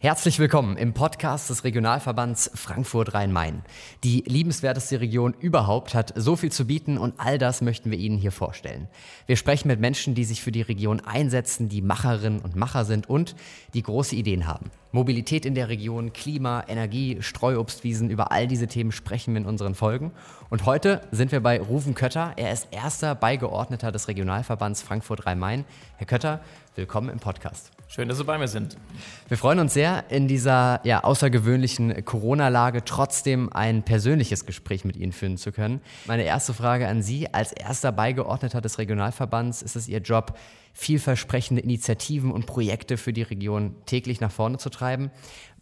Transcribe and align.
Herzlich 0.00 0.38
willkommen 0.38 0.76
im 0.76 0.94
Podcast 0.94 1.50
des 1.50 1.64
Regionalverbands 1.64 2.52
Frankfurt 2.54 3.14
Rhein-Main. 3.14 3.64
Die 4.04 4.22
liebenswerteste 4.28 5.00
Region 5.00 5.34
überhaupt 5.40 5.92
hat 5.92 6.12
so 6.14 6.36
viel 6.36 6.52
zu 6.52 6.68
bieten 6.68 6.98
und 6.98 7.14
all 7.18 7.36
das 7.36 7.62
möchten 7.62 7.90
wir 7.90 7.98
Ihnen 7.98 8.16
hier 8.16 8.30
vorstellen. 8.30 8.86
Wir 9.26 9.34
sprechen 9.34 9.66
mit 9.66 9.80
Menschen, 9.80 10.14
die 10.14 10.22
sich 10.22 10.40
für 10.40 10.52
die 10.52 10.62
Region 10.62 11.00
einsetzen, 11.00 11.68
die 11.68 11.82
Macherinnen 11.82 12.38
und 12.38 12.54
Macher 12.54 12.84
sind 12.84 13.10
und 13.10 13.34
die 13.74 13.82
große 13.82 14.14
Ideen 14.14 14.46
haben. 14.46 14.70
Mobilität 14.92 15.44
in 15.44 15.56
der 15.56 15.68
Region, 15.68 16.12
Klima, 16.12 16.62
Energie, 16.68 17.16
Streuobstwiesen, 17.18 18.08
über 18.08 18.30
all 18.30 18.46
diese 18.46 18.68
Themen 18.68 18.92
sprechen 18.92 19.34
wir 19.34 19.40
in 19.40 19.48
unseren 19.48 19.74
Folgen. 19.74 20.12
Und 20.48 20.64
heute 20.64 21.00
sind 21.10 21.32
wir 21.32 21.40
bei 21.40 21.60
Rufen 21.60 21.96
Kötter. 21.96 22.34
Er 22.36 22.52
ist 22.52 22.68
erster 22.70 23.16
Beigeordneter 23.16 23.90
des 23.90 24.06
Regionalverbands 24.06 24.80
Frankfurt 24.80 25.26
Rhein-Main. 25.26 25.64
Herr 25.96 26.06
Kötter, 26.06 26.40
willkommen 26.76 27.08
im 27.08 27.18
Podcast. 27.18 27.72
Schön, 27.90 28.06
dass 28.06 28.18
Sie 28.18 28.24
bei 28.24 28.36
mir 28.36 28.48
sind. 28.48 28.76
Wir 29.28 29.38
freuen 29.38 29.60
uns 29.60 29.72
sehr, 29.72 30.04
in 30.10 30.28
dieser 30.28 30.80
ja, 30.84 31.04
außergewöhnlichen 31.04 32.04
Corona-Lage 32.04 32.84
trotzdem 32.84 33.50
ein 33.50 33.82
persönliches 33.82 34.44
Gespräch 34.44 34.84
mit 34.84 34.94
Ihnen 34.94 35.12
führen 35.12 35.38
zu 35.38 35.52
können. 35.52 35.80
Meine 36.06 36.24
erste 36.24 36.52
Frage 36.52 36.86
an 36.86 37.02
Sie. 37.02 37.32
Als 37.32 37.52
erster 37.52 37.90
Beigeordneter 37.90 38.60
des 38.60 38.78
Regionalverbands 38.78 39.62
ist 39.62 39.74
es 39.74 39.88
Ihr 39.88 40.00
Job, 40.00 40.38
vielversprechende 40.74 41.62
Initiativen 41.62 42.30
und 42.30 42.44
Projekte 42.44 42.98
für 42.98 43.14
die 43.14 43.22
Region 43.22 43.74
täglich 43.86 44.20
nach 44.20 44.30
vorne 44.30 44.58
zu 44.58 44.68
treiben. 44.68 45.10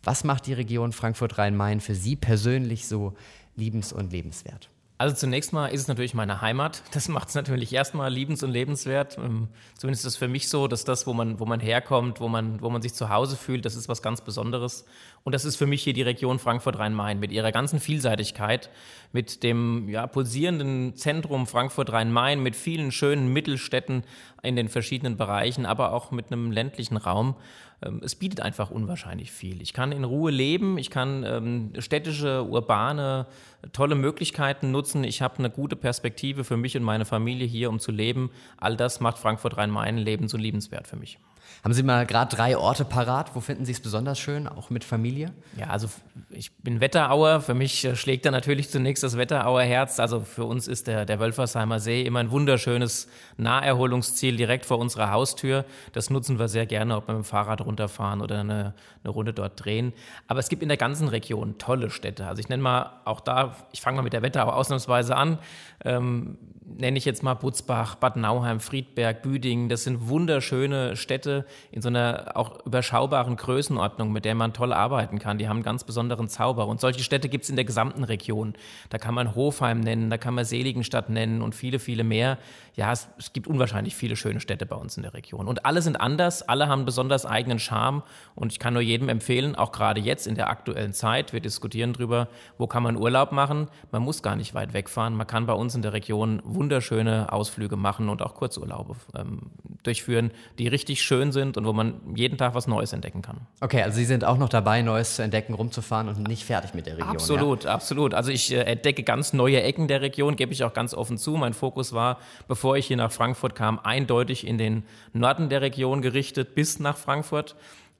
Was 0.03 0.25
macht 0.25 0.47
die 0.47 0.53
Region 0.53 0.91
Frankfurt-Rhein-Main 0.91 1.81
für 1.81 1.95
Sie 1.95 2.17
persönlich 2.17 2.89
so 2.89 3.15
liebens- 3.55 3.93
und 3.93 4.13
lebenswert? 4.13 4.69
Also 4.99 5.15
zunächst 5.15 5.53
mal 5.53 5.67
ist 5.67 5.83
es 5.83 5.89
natürlich 5.89 6.15
meine 6.15 6.41
Heimat. 6.41 6.83
Das 6.93 7.09
macht 7.09 7.29
es 7.29 7.35
natürlich 7.35 7.75
erstmal 7.75 8.11
liebens- 8.11 8.43
und 8.43 8.51
lebenswert. 8.51 9.19
Ähm, 9.19 9.49
zumindest 9.77 10.07
ist 10.07 10.15
es 10.15 10.17
für 10.17 10.29
mich 10.29 10.49
so, 10.49 10.67
dass 10.67 10.85
das, 10.85 11.07
wo 11.07 11.13
man, 11.13 11.39
wo 11.39 11.45
man 11.45 11.61
herkommt, 11.61 12.21
wo 12.21 12.29
man, 12.29 12.63
wo 12.63 12.71
man 12.71 12.81
sich 12.81 12.95
zu 12.95 13.11
Hause 13.11 13.37
fühlt, 13.37 13.67
das 13.67 13.77
ist 13.77 13.89
was 13.89 14.01
ganz 14.01 14.23
Besonderes. 14.23 14.87
Und 15.25 15.35
das 15.35 15.45
ist 15.45 15.57
für 15.57 15.67
mich 15.67 15.83
hier 15.83 15.93
die 15.93 16.03
Region 16.03 16.39
Frankfurt-Rhein-Main 16.39 17.21
mit 17.21 17.33
ihrer 17.33 17.53
ganzen 17.53 17.81
Vielseitigkeit, 17.81 18.71
mit 19.13 19.43
dem 19.43 19.89
ja, 19.91 20.07
pulsierenden 20.07 20.97
Zentrum 20.97 21.47
Frankfurt-Rhein-Main, 21.47 22.41
mit 22.43 22.57
vielen 22.57 22.91
schönen 22.91 23.31
Mittelstädten 23.31 24.05
in 24.43 24.57
den 24.57 24.69
verschiedenen 24.69 25.19
Bereichen, 25.19 25.67
aber 25.67 25.93
auch 25.93 26.11
mit 26.11 26.33
einem 26.33 26.51
ländlichen 26.51 26.97
Raum. 26.97 27.37
Ähm, 27.83 28.01
es 28.03 28.15
bietet 28.15 28.41
einfach 28.41 28.71
unwahrscheinlich 28.71 29.31
viel. 29.31 29.61
Ich 29.63 29.73
kann 29.73 29.93
in 29.93 30.05
Ruhe 30.05 30.31
leben, 30.31 30.79
ich 30.79 30.91
kann 30.91 31.25
ähm, 31.25 31.73
städtische, 31.79 32.45
urbane, 32.45 33.27
tolle 33.73 33.95
Möglichkeiten 33.95 34.71
nutzen. 34.71 35.05
Ich 35.05 35.23
habe 35.23 35.39
eine 35.39 35.51
gute 35.51 35.77
Perspektive 35.77 36.45
für 36.45 36.57
mich 36.57 36.77
und 36.77 36.83
meine 36.83 37.05
Familie 37.05 37.47
hier, 37.47 37.69
um 37.69 37.79
zu 37.79 37.93
leben. 37.93 38.31
All 38.57 38.77
das 38.77 39.01
macht 39.01 39.19
Frankfurt-Rhein-Main 39.19 39.99
Leben 39.99 40.29
so 40.29 40.37
liebenswert 40.37 40.87
für 40.87 40.97
mich. 40.97 41.19
Haben 41.65 41.75
Sie 41.75 41.83
mal 41.83 42.07
gerade 42.07 42.35
drei 42.35 42.57
Orte 42.57 42.85
parat? 42.85 43.35
Wo 43.35 43.41
finden 43.41 43.65
Sie 43.65 43.73
es 43.73 43.81
besonders 43.81 44.19
schön, 44.19 44.47
auch 44.47 44.71
mit 44.71 44.85
Familie? 44.85 45.33
Ja, 45.57 45.67
also 45.67 45.89
ich 46.31 46.57
bin 46.59 46.81
Wetterauer. 46.81 47.41
Für 47.41 47.55
mich 47.55 47.85
äh, 47.85 47.97
schlägt 47.97 48.25
da 48.25 48.31
natürlich 48.31 48.71
zunächst 48.71 49.03
das 49.03 49.17
Wetterauer 49.17 49.63
Herz. 49.63 49.99
Also 49.99 50.21
für 50.21 50.45
uns 50.45 50.69
ist 50.69 50.87
der, 50.87 51.05
der 51.05 51.19
Wölfersheimer 51.19 51.81
See 51.81 52.03
immer 52.03 52.21
ein 52.21 52.31
wunderschönes 52.31 53.09
Naherholungsziel 53.37 54.37
direkt 54.37 54.67
vor 54.67 54.79
unserer 54.79 55.11
Haustür. 55.11 55.65
Das 55.93 56.11
nutzen 56.11 56.39
wir 56.39 56.49
sehr 56.49 56.67
gerne, 56.67 56.97
ob 56.97 57.09
wir 57.09 57.15
mit 57.15 57.25
dem 57.25 57.29
Fahrrad 57.29 57.61
runterfahren 57.61 58.21
oder 58.21 58.41
eine, 58.41 58.75
eine 59.03 59.13
Runde 59.13 59.33
dort 59.33 59.65
drehen. 59.65 59.93
Aber 60.29 60.41
es 60.41 60.49
gibt 60.49 60.63
in 60.63 60.69
der 60.69 60.79
ganzen 60.79 61.09
Region 61.09 61.59
tolle 61.59 61.91
Städte. 61.91 62.27
Also 62.27 62.41
ich 62.41 62.49
nenne 62.49 62.63
mal 62.63 63.01
auch 63.05 63.21
da, 63.21 63.57
ich 63.73 63.81
fange 63.81 63.97
mal 63.97 64.03
mit 64.03 64.13
der 64.13 64.23
Wetterau 64.23 64.51
ausnahmsweise 64.51 65.17
an. 65.17 65.39
Ähm, 65.85 66.39
nenne 66.67 66.99
ich 66.99 67.05
jetzt 67.05 67.23
mal 67.23 67.35
Butzbach, 67.35 67.95
Bad 67.95 68.17
Nauheim, 68.17 68.61
Friedberg, 68.61 69.23
Büdingen. 69.23 69.69
Das 69.69 69.85
sind 69.85 70.09
wunderschöne 70.09 70.97
Städte 70.97 71.47
in 71.71 71.81
so 71.81 71.89
einer 71.89 72.33
auch 72.35 72.65
überschaubaren 72.67 73.37
Größenordnung, 73.37 74.11
mit 74.13 74.25
der 74.25 74.35
man 74.35 74.53
toll 74.53 74.73
arbeiten 74.73 75.19
kann. 75.19 75.39
Die 75.39 75.49
haben 75.49 75.59
einen 75.59 75.65
ganz 75.65 75.85
besonderen 75.85 76.29
Zauber. 76.29 76.67
Und 76.67 76.81
solche 76.81 77.03
Städte 77.03 77.29
gibt 77.29 77.45
es 77.45 77.51
in 77.51 77.57
der 77.57 77.65
gesamten 77.65 78.05
Region. 78.05 78.55
Da 78.91 78.99
kann 78.99 79.15
man 79.15 79.35
Hofheim 79.35 79.81
nennen, 79.81 80.11
da 80.11 80.19
kann 80.19 80.35
man 80.35 80.45
Seligenstadt 80.45 81.09
nennen 81.09 81.41
und 81.41 81.55
viele, 81.55 81.79
viele 81.79 82.05
mehr. 82.05 82.39
Ja, 82.75 82.93
es, 82.93 83.09
es 83.17 83.33
gibt 83.33 83.47
unwahrscheinlich 83.47 83.95
viele 83.95 84.17
schöne 84.17 84.41
Städte 84.41 84.67
bei 84.67 84.77
uns 84.77 84.97
in 84.97 85.03
der 85.03 85.15
Region. 85.15 85.47
Und 85.47 85.65
alle 85.65 85.83
sind 85.83 86.01
anders, 86.01 86.43
alle 86.43 86.69
haben 86.69 86.85
besonders 86.85 87.27
eigenen 87.27 87.59
Charme. 87.59 88.03
Und 88.35 88.53
ich 88.53 88.59
kann 88.59 88.75
nur 88.75 88.83
jedem 88.83 89.09
empfehlen, 89.09 89.55
auch 89.55 89.73
gerade 89.73 90.01
jetzt 90.01 90.27
in 90.27 90.35
der 90.35 90.51
aktuellen 90.51 90.93
Zeit, 90.93 91.33
wir 91.33 91.41
diskutieren 91.41 91.93
darüber, 91.93 92.29
wo 92.59 92.67
kann 92.67 92.83
man 92.83 92.97
Urlaub 92.97 93.31
machen. 93.31 93.69
Man 93.93 94.03
muss 94.03 94.23
gar 94.23 94.37
nicht 94.37 94.53
weit 94.55 94.75
wegfahren. 94.75 95.15
Man 95.15 95.27
kann 95.27 95.47
bei 95.47 95.55
uns 95.55 95.75
in 95.75 95.83
der 95.83 95.93
Region 95.93 96.43
wunderschöne 96.57 97.33
Ausflüge 97.33 97.77
machen 97.77 98.09
und 98.09 98.23
auch 98.23 98.35
Kurzurlaube 98.35 98.97
ähm, 99.15 99.51
durchführen, 99.83 100.33
die 100.59 100.69
richtig 100.69 101.03
schön 101.03 101.31
sind 101.33 101.57
und 101.57 101.65
wo 101.67 101.73
man 101.73 102.01
jeden 102.15 102.39
Tag 102.39 102.55
was 102.55 102.67
Neues 102.67 102.93
entdecken 102.93 103.23
kann. 103.23 103.47
Okay, 103.61 103.83
also 103.83 103.97
Sie 103.97 104.05
sind 104.05 104.25
auch 104.25 104.39
noch 104.39 104.49
dabei, 104.49 104.83
Neues 104.83 105.17
zu 105.17 105.23
entdecken, 105.23 105.55
rumzufahren 105.55 106.09
und 106.09 106.27
nicht 106.27 106.45
fertig 106.45 106.75
mit 106.75 106.87
der 106.87 106.97
Region. 106.97 107.11
Absolut, 107.11 107.65
ja? 107.65 107.71
absolut. 107.71 108.15
Also 108.15 108.31
ich 108.31 108.53
äh, 108.53 108.63
entdecke 108.63 109.03
ganz 109.03 109.33
neue 109.33 109.63
Ecken 109.63 109.87
der 109.87 110.01
Region, 110.01 110.37
gebe 110.37 110.53
ich 110.53 110.65
auch 110.65 110.73
ganz 110.73 110.95
offen 110.95 111.19
zu. 111.19 111.33
Mein 111.33 111.55
Fokus 111.55 111.93
war, 111.93 112.19
bevor 112.49 112.77
ich 112.77 112.87
hier 112.87 112.97
nach 112.97 113.13
Frankfurt 113.13 113.55
kam, 113.55 113.79
eindeutig 113.79 114.47
in 114.47 114.59
den 114.59 114.85
Norden 115.13 115.49
der 115.49 115.61
Region 115.61 116.03
gerichtet 116.03 116.55
bis 116.55 116.81
nach 116.81 116.97
Frankfurt 116.97 117.55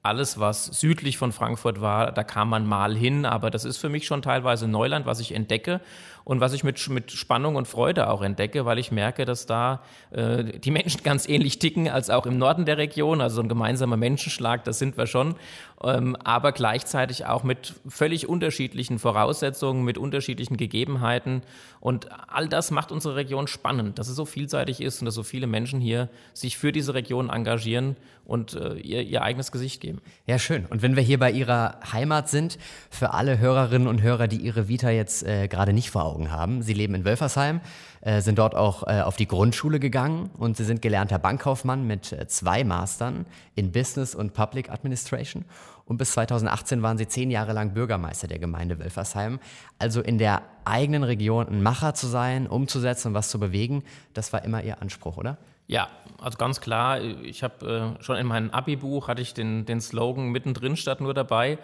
alles, 0.07 0.39
was 0.39 0.65
südlich 0.65 1.17
von 1.17 1.31
Frankfurt 1.31 1.81
war, 1.81 2.11
da 2.11 2.23
kam 2.23 2.49
man 2.49 2.65
mal 2.65 2.95
hin, 2.95 3.25
aber 3.25 3.49
das 3.49 3.65
ist 3.65 3.77
für 3.77 3.89
mich 3.89 4.05
schon 4.05 4.21
teilweise 4.21 4.67
Neuland, 4.67 5.05
was 5.05 5.19
ich 5.19 5.33
entdecke 5.33 5.81
und 6.27 6.41
was 6.41 6.51
ich 6.51 6.65
mit, 6.65 6.89
mit 6.89 7.13
Spannung 7.13 7.55
und 7.55 7.69
Freude 7.69 8.09
auch 8.09 8.21
entdecke, 8.21 8.65
weil 8.65 8.79
ich 8.79 8.91
merke, 8.91 9.23
dass 9.23 9.45
da 9.45 9.81
äh, 10.11 10.43
die 10.43 10.71
Menschen 10.71 11.01
ganz 11.03 11.25
ähnlich 11.25 11.57
ticken 11.57 11.87
als 11.87 12.09
auch 12.09 12.25
im 12.25 12.37
Norden 12.37 12.65
der 12.65 12.77
Region, 12.77 13.21
also 13.21 13.37
so 13.37 13.43
ein 13.43 13.47
gemeinsamer 13.47 13.95
Menschenschlag, 13.95 14.65
das 14.65 14.77
sind 14.77 14.97
wir 14.97 15.07
schon, 15.07 15.35
ähm, 15.81 16.17
aber 16.17 16.51
gleichzeitig 16.51 17.27
auch 17.27 17.43
mit 17.43 17.75
völlig 17.87 18.27
unterschiedlichen 18.27 18.99
Voraussetzungen, 18.99 19.85
mit 19.85 19.97
unterschiedlichen 19.97 20.57
Gegebenheiten 20.57 21.43
und 21.79 22.09
all 22.27 22.49
das 22.49 22.71
macht 22.71 22.91
unsere 22.91 23.15
Region 23.15 23.47
spannend, 23.47 23.97
dass 23.97 24.09
es 24.09 24.17
so 24.17 24.25
vielseitig 24.25 24.81
ist 24.81 24.99
und 25.01 25.05
dass 25.05 25.15
so 25.15 25.23
viele 25.23 25.47
Menschen 25.47 25.79
hier 25.79 26.09
sich 26.33 26.57
für 26.57 26.73
diese 26.73 26.93
Region 26.93 27.29
engagieren 27.29 27.95
und 28.25 28.55
äh, 28.55 28.73
ihr, 28.73 29.03
ihr 29.03 29.21
eigenes 29.21 29.53
Gesicht 29.53 29.79
geben. 29.79 30.01
Ja, 30.25 30.37
schön. 30.37 30.65
Und 30.65 30.81
wenn 30.81 30.97
wir 30.97 31.03
hier 31.03 31.17
bei 31.17 31.31
Ihrer 31.31 31.79
Heimat 31.93 32.27
sind, 32.27 32.57
für 32.89 33.13
alle 33.13 33.39
Hörerinnen 33.39 33.87
und 33.87 34.01
Hörer, 34.01 34.27
die 34.27 34.37
Ihre 34.37 34.67
Vita 34.67 34.89
jetzt 34.89 35.23
äh, 35.23 35.47
gerade 35.47 35.71
nicht 35.71 35.91
vor 35.91 36.03
Augen 36.03 36.16
haben, 36.31 36.61
Sie 36.61 36.73
leben 36.73 36.95
in 36.95 37.05
Wölfersheim, 37.05 37.61
äh, 38.01 38.21
sind 38.21 38.39
dort 38.39 38.55
auch 38.55 38.83
äh, 38.87 39.01
auf 39.01 39.15
die 39.15 39.27
Grundschule 39.27 39.79
gegangen 39.79 40.29
und 40.37 40.57
Sie 40.57 40.65
sind 40.65 40.81
gelernter 40.81 41.19
Bankkaufmann 41.19 41.85
mit 41.85 42.11
äh, 42.11 42.27
zwei 42.27 42.63
Mastern 42.63 43.25
in 43.55 43.71
Business 43.71 44.15
und 44.15 44.33
Public 44.33 44.69
Administration. 44.69 45.45
Und 45.85 45.97
bis 45.97 46.11
2018 46.11 46.81
waren 46.81 46.97
Sie 46.97 47.07
zehn 47.07 47.31
Jahre 47.31 47.53
lang 47.53 47.73
Bürgermeister 47.73 48.27
der 48.27 48.39
Gemeinde 48.39 48.79
Wölfersheim. 48.79 49.39
Also 49.79 50.01
in 50.01 50.17
der 50.17 50.41
eigenen 50.65 51.03
Region 51.03 51.47
ein 51.47 51.63
Macher 51.63 51.93
zu 51.93 52.07
sein, 52.07 52.47
umzusetzen 52.47 53.09
und 53.09 53.13
was 53.13 53.29
zu 53.29 53.39
bewegen, 53.39 53.83
das 54.13 54.33
war 54.33 54.43
immer 54.43 54.63
Ihr 54.63 54.81
Anspruch, 54.81 55.17
oder? 55.17 55.37
Ja, 55.67 55.89
also 56.17 56.37
ganz 56.37 56.61
klar, 56.61 57.01
ich 57.01 57.43
habe 57.43 57.95
äh, 57.99 58.03
schon 58.03 58.15
in 58.15 58.25
meinem 58.25 58.49
Abi-Buch 58.51 59.09
hatte 59.09 59.21
ich 59.21 59.33
den, 59.33 59.65
den 59.65 59.81
Slogan 59.81 60.29
mittendrin 60.29 60.77
statt 60.77 61.01
nur 61.01 61.13
dabei, 61.13 61.57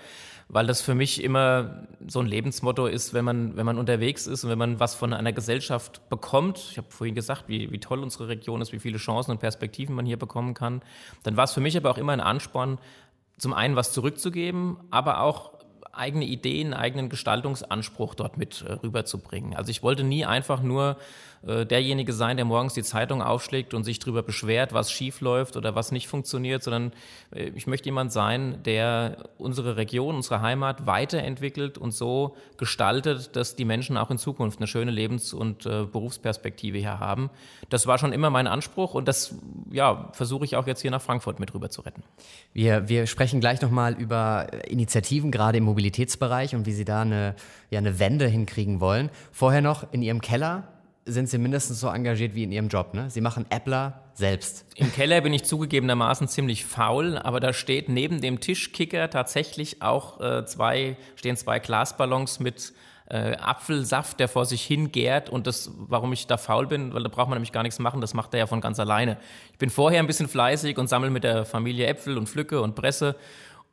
weil 0.53 0.67
das 0.67 0.81
für 0.81 0.93
mich 0.93 1.23
immer 1.23 1.87
so 2.07 2.19
ein 2.19 2.27
Lebensmotto 2.27 2.85
ist, 2.85 3.13
wenn 3.13 3.25
man, 3.25 3.57
wenn 3.57 3.65
man 3.65 3.79
unterwegs 3.79 4.27
ist 4.27 4.43
und 4.43 4.51
wenn 4.51 4.57
man 4.59 4.79
was 4.79 4.93
von 4.93 5.11
einer 5.11 5.33
Gesellschaft 5.33 6.07
bekommt. 6.09 6.59
Ich 6.71 6.77
habe 6.77 6.87
vorhin 6.91 7.15
gesagt, 7.15 7.45
wie, 7.47 7.71
wie 7.71 7.79
toll 7.79 7.99
unsere 7.99 8.27
Region 8.27 8.61
ist, 8.61 8.71
wie 8.71 8.79
viele 8.79 8.97
Chancen 8.97 9.31
und 9.31 9.39
Perspektiven 9.39 9.95
man 9.95 10.05
hier 10.05 10.17
bekommen 10.17 10.53
kann. 10.53 10.83
Dann 11.23 11.37
war 11.37 11.45
es 11.45 11.53
für 11.53 11.61
mich 11.61 11.75
aber 11.75 11.89
auch 11.89 11.97
immer 11.97 12.13
ein 12.13 12.21
Ansporn, 12.21 12.77
zum 13.39 13.53
einen 13.53 13.75
was 13.75 13.93
zurückzugeben, 13.93 14.77
aber 14.91 15.21
auch 15.21 15.53
eigene 15.93 16.25
Ideen, 16.25 16.73
eigenen 16.73 17.09
Gestaltungsanspruch 17.09 18.15
dort 18.15 18.37
mit 18.37 18.63
äh, 18.67 18.73
rüberzubringen. 18.73 19.55
Also 19.55 19.69
ich 19.69 19.83
wollte 19.83 20.03
nie 20.03 20.25
einfach 20.25 20.61
nur 20.61 20.97
äh, 21.45 21.65
derjenige 21.65 22.13
sein, 22.13 22.35
der 22.37 22.45
morgens 22.45 22.73
die 22.73 22.81
Zeitung 22.83 23.21
aufschlägt 23.21 23.75
und 23.75 23.83
sich 23.83 23.99
darüber 23.99 24.23
beschwert, 24.23 24.73
was 24.73 24.91
schief 24.91 25.21
läuft 25.21 25.55
oder 25.55 25.75
was 25.75 25.91
nicht 25.91 26.07
funktioniert, 26.07 26.63
sondern 26.63 26.93
äh, 27.31 27.51
ich 27.53 27.67
möchte 27.67 27.85
jemand 27.85 28.11
sein, 28.11 28.63
der 28.63 29.29
unsere 29.37 29.77
Region, 29.77 30.15
unsere 30.15 30.41
Heimat 30.41 30.87
weiterentwickelt 30.87 31.77
und 31.77 31.91
so 31.91 32.35
gestaltet, 32.57 33.35
dass 33.35 33.55
die 33.55 33.65
Menschen 33.65 33.95
auch 33.95 34.09
in 34.09 34.17
Zukunft 34.17 34.59
eine 34.59 34.67
schöne 34.67 34.91
Lebens- 34.91 35.33
und 35.33 35.63
Berufsperspektive 35.63 36.77
hier 36.77 36.99
haben. 36.99 37.29
Das 37.69 37.87
war 37.87 37.97
schon 37.97 38.13
immer 38.13 38.29
mein 38.29 38.47
Anspruch 38.47 38.93
und 38.93 39.07
das 39.07 39.35
ja, 39.71 40.09
versuche 40.13 40.45
ich 40.45 40.55
auch 40.55 40.67
jetzt 40.67 40.81
hier 40.81 40.91
nach 40.91 41.01
Frankfurt 41.01 41.39
mit 41.39 41.53
rüber 41.53 41.69
zu 41.69 41.81
retten. 41.81 42.03
Wir, 42.53 42.89
wir 42.89 43.07
sprechen 43.07 43.39
gleich 43.39 43.61
nochmal 43.61 43.93
über 43.93 44.47
Initiativen, 44.67 45.31
gerade 45.31 45.57
im 45.57 45.67
Mobilitätsbereich 45.83 46.55
und 46.55 46.65
wie 46.65 46.71
Sie 46.71 46.85
da 46.85 47.01
eine, 47.01 47.35
ja, 47.69 47.79
eine 47.79 47.99
Wende 47.99 48.25
hinkriegen 48.27 48.79
wollen. 48.79 49.09
Vorher 49.33 49.61
noch 49.61 49.91
in 49.91 50.01
Ihrem 50.01 50.21
Keller 50.21 50.69
sind 51.05 51.27
Sie 51.27 51.37
mindestens 51.37 51.81
so 51.81 51.89
engagiert 51.89 52.35
wie 52.35 52.43
in 52.43 52.53
Ihrem 52.53 52.69
Job. 52.69 52.93
Ne? 52.93 53.09
Sie 53.09 53.19
machen 53.19 53.45
Appler 53.49 54.01
selbst. 54.13 54.65
Im 54.75 54.93
Keller 54.93 55.19
bin 55.19 55.33
ich 55.33 55.43
zugegebenermaßen 55.43 56.29
ziemlich 56.29 56.63
faul, 56.63 57.17
aber 57.17 57.41
da 57.41 57.51
steht 57.51 57.89
neben 57.89 58.21
dem 58.21 58.39
Tischkicker 58.39 59.09
tatsächlich 59.09 59.81
auch 59.81 60.21
äh, 60.21 60.45
zwei, 60.45 60.95
stehen 61.17 61.35
zwei 61.35 61.59
Glasballons 61.59 62.39
mit 62.39 62.71
äh, 63.09 63.35
Apfelsaft, 63.35 64.21
der 64.21 64.29
vor 64.29 64.45
sich 64.45 64.63
hingärt 64.63 65.29
und 65.29 65.45
das, 65.45 65.71
warum 65.75 66.13
ich 66.13 66.25
da 66.27 66.37
faul 66.37 66.67
bin, 66.67 66.93
weil 66.93 67.03
da 67.03 67.09
braucht 67.09 67.27
man 67.27 67.35
nämlich 67.35 67.51
gar 67.51 67.63
nichts 67.63 67.79
machen, 67.79 67.99
das 67.99 68.13
macht 68.13 68.33
er 68.33 68.39
ja 68.39 68.47
von 68.47 68.61
ganz 68.61 68.79
alleine. 68.79 69.17
Ich 69.51 69.57
bin 69.57 69.69
vorher 69.69 69.99
ein 69.99 70.07
bisschen 70.07 70.29
fleißig 70.29 70.77
und 70.77 70.87
sammle 70.87 71.09
mit 71.09 71.25
der 71.25 71.43
Familie 71.43 71.87
Äpfel 71.87 72.17
und 72.17 72.29
pflücke 72.29 72.61
und 72.61 72.75
presse 72.75 73.17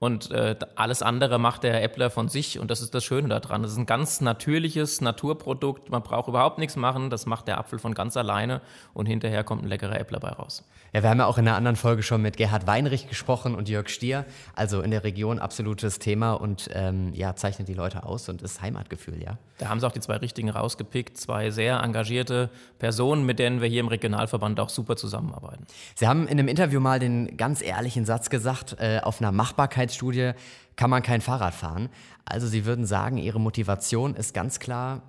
und 0.01 0.31
äh, 0.31 0.57
alles 0.77 1.03
andere 1.03 1.39
macht 1.39 1.63
der 1.63 1.85
Äppler 1.85 2.09
von 2.09 2.29
sich 2.29 2.59
und 2.59 2.71
das 2.71 2.81
ist 2.81 2.95
das 2.95 3.05
Schöne 3.05 3.29
daran. 3.29 3.63
Das 3.63 3.73
ist 3.73 3.77
ein 3.77 3.85
ganz 3.85 4.23
natürliches 4.23 5.03
Naturprodukt. 5.03 5.91
Man 5.91 6.03
braucht 6.03 6.27
überhaupt 6.27 6.57
nichts 6.57 6.75
machen. 6.75 7.11
Das 7.11 7.27
macht 7.27 7.47
der 7.49 7.59
Apfel 7.59 7.79
von 7.79 7.93
ganz 7.93 8.17
alleine 8.17 8.63
und 8.95 9.05
hinterher 9.05 9.45
kommt 9.45 9.63
ein 9.63 9.69
leckerer 9.69 10.01
Äppler 10.01 10.19
bei 10.19 10.31
raus. 10.31 10.65
Ja, 10.95 11.03
wir 11.03 11.11
haben 11.11 11.19
ja 11.19 11.27
auch 11.27 11.37
in 11.37 11.47
einer 11.47 11.57
anderen 11.57 11.77
Folge 11.77 12.03
schon 12.03 12.23
mit 12.23 12.39
Gerhard 12.39 12.67
Weinrich 12.67 13.09
gesprochen 13.09 13.55
und 13.55 13.69
Jörg 13.69 13.91
Stier. 13.91 14.25
Also 14.57 14.81
in 14.81 14.91
der 14.91 15.05
Region 15.05 15.39
absolutes 15.39 15.99
Thema 15.99 16.33
und 16.33 16.71
ähm, 16.73 17.13
ja, 17.13 17.37
zeichnet 17.37 17.69
die 17.69 17.75
Leute 17.75 18.05
aus 18.05 18.27
und 18.31 18.41
ist 18.41 18.63
Heimatgefühl, 18.63 19.23
ja. 19.23 19.37
Da 19.59 19.69
haben 19.69 19.79
sie 19.79 19.87
auch 19.87 19.93
die 19.93 20.01
zwei 20.01 20.17
richtigen 20.17 20.49
rausgepickt. 20.49 21.19
Zwei 21.19 21.51
sehr 21.51 21.81
engagierte 21.83 22.49
Personen, 22.79 23.27
mit 23.27 23.39
denen 23.39 23.61
wir 23.61 23.69
hier 23.69 23.81
im 23.81 23.89
Regionalverband 23.89 24.59
auch 24.59 24.71
super 24.71 24.97
zusammenarbeiten. 24.97 25.67
Sie 25.95 26.09
haben 26.09 26.23
in 26.27 26.39
einem 26.39 26.49
Interview 26.49 26.81
mal 26.81 26.99
den 26.99 27.37
ganz 27.37 27.61
ehrlichen 27.61 28.07
Satz 28.07 28.31
gesagt, 28.31 28.77
äh, 28.81 29.01
auf 29.03 29.21
einer 29.21 29.33
Machbarkeit 29.33 29.90
Langzeitstudie 29.91 30.33
kann 30.77 30.91
man 30.91 31.03
kein 31.03 31.21
Fahrrad 31.21 31.55
fahren. 31.55 31.89
Also 32.25 32.47
Sie 32.47 32.65
würden 32.65 32.87
sagen, 32.87 33.19
Ihre 33.19 33.41
Motivation 33.41 34.15
ist 34.15 34.35
ganz 34.35 34.61
klar, 34.61 35.03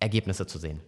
Ergebnisse 0.00 0.46
zu 0.46 0.58
sehen. 0.58 0.80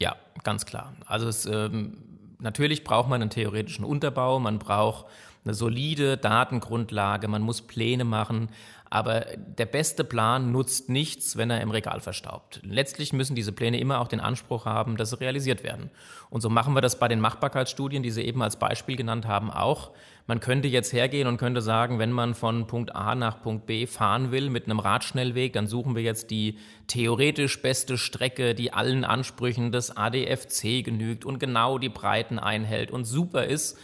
Ja, 0.00 0.16
ganz 0.42 0.66
klar. 0.66 0.94
Also 1.06 1.28
es, 1.28 1.46
ähm, 1.46 1.98
natürlich 2.38 2.84
braucht 2.84 3.08
man 3.08 3.22
einen 3.22 3.30
theoretischen 3.30 3.84
Unterbau, 3.84 4.40
man 4.40 4.58
braucht 4.58 5.06
eine 5.44 5.54
solide 5.54 6.16
Datengrundlage, 6.16 7.28
man 7.28 7.42
muss 7.42 7.62
Pläne 7.62 8.04
machen, 8.04 8.48
aber 8.90 9.26
der 9.36 9.66
beste 9.66 10.04
Plan 10.04 10.50
nutzt 10.52 10.88
nichts, 10.88 11.36
wenn 11.36 11.50
er 11.50 11.60
im 11.60 11.70
Regal 11.70 12.00
verstaubt. 12.00 12.60
Letztlich 12.62 13.12
müssen 13.12 13.34
diese 13.34 13.52
Pläne 13.52 13.78
immer 13.78 14.00
auch 14.00 14.08
den 14.08 14.20
Anspruch 14.20 14.64
haben, 14.64 14.96
dass 14.96 15.10
sie 15.10 15.20
realisiert 15.20 15.62
werden. 15.62 15.90
Und 16.30 16.40
so 16.40 16.48
machen 16.48 16.74
wir 16.74 16.80
das 16.80 16.98
bei 16.98 17.08
den 17.08 17.20
Machbarkeitsstudien, 17.20 18.02
die 18.02 18.10
Sie 18.10 18.22
eben 18.22 18.42
als 18.42 18.56
Beispiel 18.56 18.96
genannt 18.96 19.26
haben, 19.26 19.50
auch. 19.50 19.90
Man 20.26 20.40
könnte 20.40 20.68
jetzt 20.68 20.92
hergehen 20.92 21.26
und 21.26 21.38
könnte 21.38 21.62
sagen, 21.62 21.98
wenn 21.98 22.12
man 22.12 22.34
von 22.34 22.66
Punkt 22.66 22.94
A 22.94 23.14
nach 23.14 23.42
Punkt 23.42 23.66
B 23.66 23.86
fahren 23.86 24.30
will 24.30 24.50
mit 24.50 24.66
einem 24.66 24.78
Radschnellweg, 24.78 25.54
dann 25.54 25.66
suchen 25.66 25.96
wir 25.96 26.02
jetzt 26.02 26.30
die 26.30 26.58
theoretisch 26.86 27.62
beste 27.62 27.96
Strecke, 27.96 28.54
die 28.54 28.72
allen 28.72 29.04
Ansprüchen 29.04 29.72
des 29.72 29.96
ADFC 29.96 30.84
genügt 30.84 31.24
und 31.24 31.38
genau 31.38 31.78
die 31.78 31.88
Breiten 31.88 32.38
einhält 32.38 32.90
und 32.90 33.04
super 33.04 33.46
ist. 33.46 33.78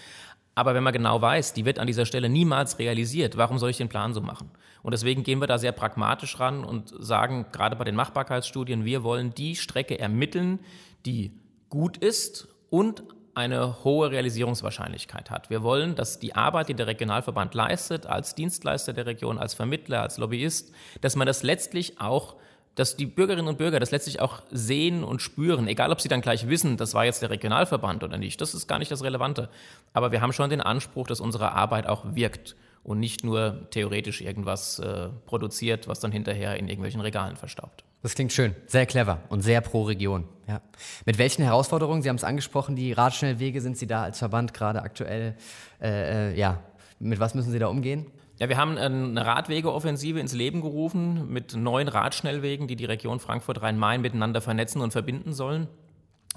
Aber 0.55 0.75
wenn 0.75 0.83
man 0.83 0.93
genau 0.93 1.21
weiß, 1.21 1.53
die 1.53 1.65
wird 1.65 1.79
an 1.79 1.87
dieser 1.87 2.07
Stelle 2.07 2.29
niemals 2.29 2.79
realisiert, 2.79 3.37
warum 3.37 3.59
soll 3.59 3.71
ich 3.71 3.77
den 3.77 3.89
Plan 3.89 4.15
so 4.15 4.21
machen? 4.21 4.51
Und 4.83 4.93
deswegen 4.93 5.23
gehen 5.23 5.41
wir 5.41 5.47
da 5.47 5.59
sehr 5.59 5.73
pragmatisch 5.73 6.39
ran 6.39 6.65
und 6.65 6.95
sagen, 6.99 7.47
gerade 7.53 7.75
bei 7.77 7.85
den 7.85 7.97
Machbarkeitsstudien, 7.97 8.85
wir 8.85 9.03
wollen 9.03 9.35
die 9.35 9.57
Strecke 9.57 9.99
ermitteln, 9.99 10.61
die 11.07 11.33
gut 11.71 11.97
ist 11.97 12.49
und 12.71 13.03
eine 13.35 13.83
hohe 13.83 14.11
Realisierungswahrscheinlichkeit 14.11 15.31
hat. 15.31 15.51
Wir 15.51 15.63
wollen, 15.63 15.97
dass 15.97 16.21
die 16.21 16.37
Arbeit, 16.37 16.69
die 16.69 16.75
der 16.75 16.87
Regionalverband 16.87 17.55
leistet, 17.55 18.07
als 18.07 18.35
Dienstleister 18.35 18.93
der 18.93 19.07
Region, 19.07 19.39
als 19.39 19.55
Vermittler, 19.55 20.03
als 20.03 20.19
Lobbyist, 20.19 20.73
dass 21.01 21.17
man 21.17 21.27
das 21.27 21.43
letztlich 21.43 22.01
auch 22.01 22.37
dass 22.75 22.97
die 22.97 23.07
Bürgerinnen 23.07 23.49
und 23.49 23.59
Bürger 23.59 23.81
das 23.81 23.91
letztlich 23.91 24.21
auch 24.21 24.43
sehen 24.51 25.05
und 25.05 25.23
spüren, 25.23 25.69
egal 25.69 25.93
ob 25.93 26.01
sie 26.01 26.09
dann 26.09 26.21
gleich 26.21 26.49
wissen, 26.49 26.77
das 26.77 26.95
war 26.95 27.05
jetzt 27.05 27.23
der 27.23 27.31
Regionalverband 27.31 28.03
oder 28.03 28.19
nicht, 28.19 28.41
das 28.41 28.55
ist 28.55 28.67
gar 28.67 28.79
nicht 28.79 28.91
das 28.91 29.03
Relevante. 29.03 29.49
Aber 29.93 30.13
wir 30.13 30.21
haben 30.21 30.33
schon 30.33 30.51
den 30.51 30.61
Anspruch, 30.61 31.07
dass 31.07 31.21
unsere 31.21 31.53
Arbeit 31.53 31.87
auch 31.87 32.05
wirkt 32.15 32.57
und 32.83 33.01
nicht 33.01 33.25
nur 33.25 33.69
theoretisch 33.71 34.21
irgendwas 34.21 34.79
äh, 34.79 35.09
produziert, 35.27 35.89
was 35.89 36.01
dann 36.01 36.13
hinterher 36.13 36.57
in 36.57 36.69
irgendwelchen 36.69 37.01
Regalen 37.01 37.37
verstaubt. 37.37 37.85
Das 38.03 38.15
klingt 38.15 38.33
schön, 38.33 38.55
sehr 38.67 38.85
clever 38.85 39.21
und 39.31 39.41
sehr 39.41 39.63
pro 39.63 39.85
Region. 39.85 40.29
Ja. 40.47 40.61
Mit 41.07 41.17
welchen 41.17 41.43
Herausforderungen, 41.43 42.03
Sie 42.03 42.11
haben 42.11 42.17
es 42.17 42.25
angesprochen, 42.25 42.77
die 42.77 42.93
Radschnellwege 42.93 43.63
sind 43.63 43.79
Sie 43.79 43.87
da 43.87 44.03
als 44.03 44.19
Verband 44.19 44.53
gerade 44.53 44.83
aktuell, 44.83 45.37
äh, 45.81 46.33
äh, 46.33 46.39
ja, 46.39 46.63
mit 46.99 47.19
was 47.19 47.35
müssen 47.35 47.51
Sie 47.51 47.59
da 47.59 47.69
umgehen? 47.69 48.07
Ja, 48.39 48.49
wir 48.49 48.57
haben 48.57 48.77
eine 48.77 49.25
Radwegeoffensive 49.25 50.19
ins 50.19 50.33
Leben 50.33 50.61
gerufen 50.61 51.33
mit 51.33 51.55
neun 51.55 51.87
Radschnellwegen, 51.87 52.67
die 52.67 52.75
die 52.75 52.85
Region 52.85 53.21
Frankfurt-Rhein-Main 53.21 54.01
miteinander 54.01 54.41
vernetzen 54.41 54.81
und 54.81 54.91
verbinden 54.91 55.33
sollen, 55.33 55.69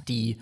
die 0.08 0.38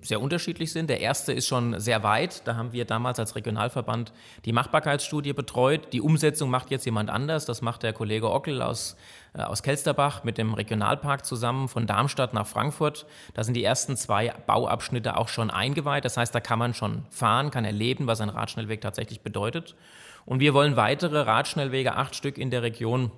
sehr 0.00 0.20
unterschiedlich 0.20 0.72
sind. 0.72 0.88
Der 0.88 1.00
erste 1.00 1.32
ist 1.32 1.46
schon 1.46 1.78
sehr 1.78 2.02
weit. 2.02 2.46
Da 2.46 2.56
haben 2.56 2.72
wir 2.72 2.84
damals 2.84 3.18
als 3.18 3.36
Regionalverband 3.36 4.12
die 4.44 4.52
Machbarkeitsstudie 4.52 5.34
betreut. 5.34 5.92
Die 5.92 6.00
Umsetzung 6.00 6.48
macht 6.48 6.70
jetzt 6.70 6.86
jemand 6.86 7.10
anders. 7.10 7.44
Das 7.44 7.60
macht 7.60 7.82
der 7.82 7.92
Kollege 7.92 8.30
Ockel 8.30 8.62
aus, 8.62 8.96
äh, 9.34 9.42
aus 9.42 9.62
Kelsterbach 9.62 10.24
mit 10.24 10.38
dem 10.38 10.54
Regionalpark 10.54 11.26
zusammen 11.26 11.68
von 11.68 11.86
Darmstadt 11.86 12.32
nach 12.32 12.46
Frankfurt. 12.46 13.04
Da 13.34 13.44
sind 13.44 13.54
die 13.54 13.64
ersten 13.64 13.96
zwei 13.96 14.32
Bauabschnitte 14.46 15.16
auch 15.18 15.28
schon 15.28 15.50
eingeweiht. 15.50 16.06
Das 16.06 16.16
heißt, 16.16 16.34
da 16.34 16.40
kann 16.40 16.58
man 16.58 16.72
schon 16.72 17.04
fahren, 17.10 17.50
kann 17.50 17.66
erleben, 17.66 18.06
was 18.06 18.22
ein 18.22 18.30
Radschnellweg 18.30 18.80
tatsächlich 18.80 19.20
bedeutet. 19.20 19.76
Und 20.26 20.40
wir 20.40 20.54
wollen 20.54 20.76
weitere 20.76 21.20
Radschnellwege, 21.20 21.94
acht 21.96 22.14
Stück 22.14 22.38
in 22.38 22.50
der 22.50 22.62
Region, 22.62 23.10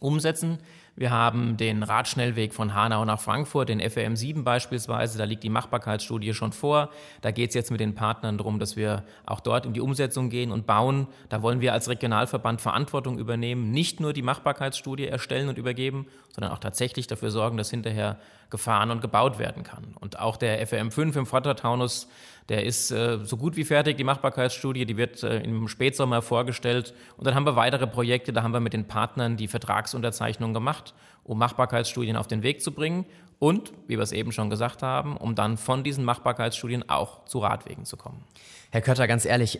umsetzen. 0.00 0.58
Wir 0.96 1.10
haben 1.10 1.56
den 1.56 1.82
Radschnellweg 1.82 2.54
von 2.54 2.72
Hanau 2.72 3.04
nach 3.04 3.20
Frankfurt, 3.20 3.68
den 3.68 3.80
FRM 3.80 4.14
7 4.14 4.44
beispielsweise. 4.44 5.18
Da 5.18 5.24
liegt 5.24 5.42
die 5.42 5.50
Machbarkeitsstudie 5.50 6.34
schon 6.34 6.52
vor. 6.52 6.90
Da 7.20 7.32
geht 7.32 7.48
es 7.50 7.54
jetzt 7.54 7.72
mit 7.72 7.80
den 7.80 7.96
Partnern 7.96 8.38
darum, 8.38 8.60
dass 8.60 8.76
wir 8.76 9.02
auch 9.26 9.40
dort 9.40 9.66
in 9.66 9.72
die 9.72 9.80
Umsetzung 9.80 10.30
gehen 10.30 10.52
und 10.52 10.66
bauen. 10.66 11.08
Da 11.30 11.42
wollen 11.42 11.60
wir 11.60 11.72
als 11.72 11.88
Regionalverband 11.88 12.60
Verantwortung 12.60 13.18
übernehmen, 13.18 13.72
nicht 13.72 13.98
nur 13.98 14.12
die 14.12 14.22
Machbarkeitsstudie 14.22 15.08
erstellen 15.08 15.48
und 15.48 15.58
übergeben, 15.58 16.06
sondern 16.32 16.52
auch 16.52 16.60
tatsächlich 16.60 17.08
dafür 17.08 17.30
sorgen, 17.30 17.56
dass 17.56 17.70
hinterher 17.70 18.18
gefahren 18.50 18.90
und 18.90 19.00
gebaut 19.00 19.38
werden 19.38 19.62
kann. 19.62 19.94
Und 20.00 20.18
auch 20.18 20.36
der 20.36 20.66
FRM 20.66 20.90
5 20.90 21.16
im 21.16 21.26
Vordertaunus 21.26 22.08
der 22.48 22.64
ist 22.64 22.90
äh, 22.90 23.24
so 23.24 23.36
gut 23.36 23.56
wie 23.56 23.64
fertig, 23.64 23.96
die 23.96 24.04
Machbarkeitsstudie, 24.04 24.84
die 24.84 24.96
wird 24.96 25.22
äh, 25.22 25.38
im 25.38 25.66
Spätsommer 25.66 26.20
vorgestellt. 26.20 26.92
Und 27.16 27.26
dann 27.26 27.34
haben 27.34 27.46
wir 27.46 27.56
weitere 27.56 27.86
Projekte, 27.86 28.32
da 28.32 28.42
haben 28.42 28.52
wir 28.52 28.60
mit 28.60 28.74
den 28.74 28.86
Partnern 28.86 29.36
die 29.36 29.48
Vertragsunterzeichnung 29.48 30.52
gemacht, 30.52 30.94
um 31.22 31.38
Machbarkeitsstudien 31.38 32.16
auf 32.16 32.26
den 32.26 32.42
Weg 32.42 32.62
zu 32.62 32.72
bringen 32.72 33.06
und, 33.38 33.72
wie 33.86 33.96
wir 33.96 34.02
es 34.02 34.12
eben 34.12 34.30
schon 34.30 34.50
gesagt 34.50 34.82
haben, 34.82 35.16
um 35.16 35.34
dann 35.34 35.56
von 35.56 35.82
diesen 35.84 36.04
Machbarkeitsstudien 36.04 36.88
auch 36.88 37.24
zu 37.24 37.38
Radwegen 37.38 37.86
zu 37.86 37.96
kommen. 37.96 38.22
Herr 38.70 38.82
Kötter, 38.82 39.06
ganz 39.08 39.24
ehrlich, 39.24 39.58